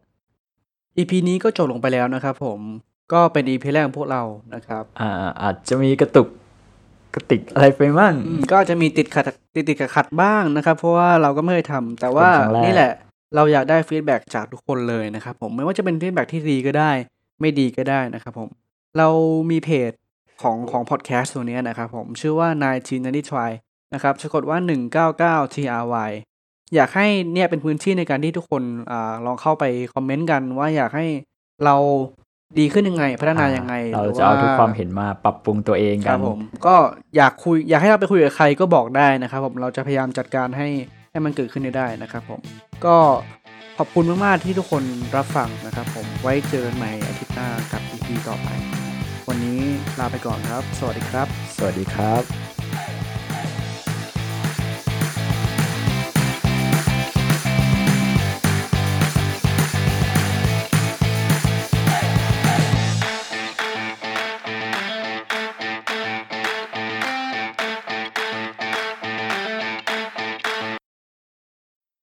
[0.97, 2.61] EP นี้ก็จบลงไปแล้วนะครับ ผม
[3.13, 4.23] ก็เป็น EP แรกของพวกเรา
[4.55, 5.11] นะครับ อ่า
[5.43, 6.29] อาจจะมีกระตุก
[7.15, 12.93] กระติกอะไรไปมั่งอืมก็อาจจะมีติดขัดติดติดขัดขัดๆบ้างนะครับ เพราะว่าเราก็ไม่เคยทำแต่ว่าเป็นครั้งแรกนี่แหละ
[13.35, 16.91] เราอยากได้ feedback จากทุกคนเลยนะครับ ผมไม่ว่าจะเป็น feedback ที่ดีก็ได้
[17.41, 18.49] ไม่ดีก็ได้นะครับ ผม
[18.99, 19.09] เรา
[19.51, 19.93] มีเพจ
[20.43, 23.51] ของของพอดแคสต์ตัวเนี้ยนะครับ ผมชื่อว่า19 90 try
[23.95, 24.59] นะครับสะกดว่า
[25.07, 26.11] 199 try
[26.75, 31.07] อยากให้เนี่ยเป็นพื้นที่ในการที่ทุกคนอ่าลองเข้าไปคอมเมนต์กันว่าอยากให้
[31.65, 31.77] เรา
[32.59, 36.77] ดีขึ้นยังไง พัฒนายังไง เราจะเอาทุกความเห็นมาปรับปรุงตัวเองกันผมก็
[37.17, 40.69] อยากคุยอยากให้เราไปคุยกับใครก็บอกได้นะครับผมเราจะพยายามจัดการให้
[41.11, 42.41] ให้มันเกิดขึ้นได้นะครับผม
[42.85, 42.97] ก็
[43.79, 44.83] ขอบคุณมาก ๆ ที่ทุกคน
[45.17, 48.49] รับฟังนะครับผมไว้เจอกันใหม่อาทิตย์หน้ากับ EP ต่อไป
[49.29, 49.61] วันนี้
[49.99, 51.27] ลาไปก่อนครับ สวัสดีครับ
[51.57, 52.23] สวัสดีครับ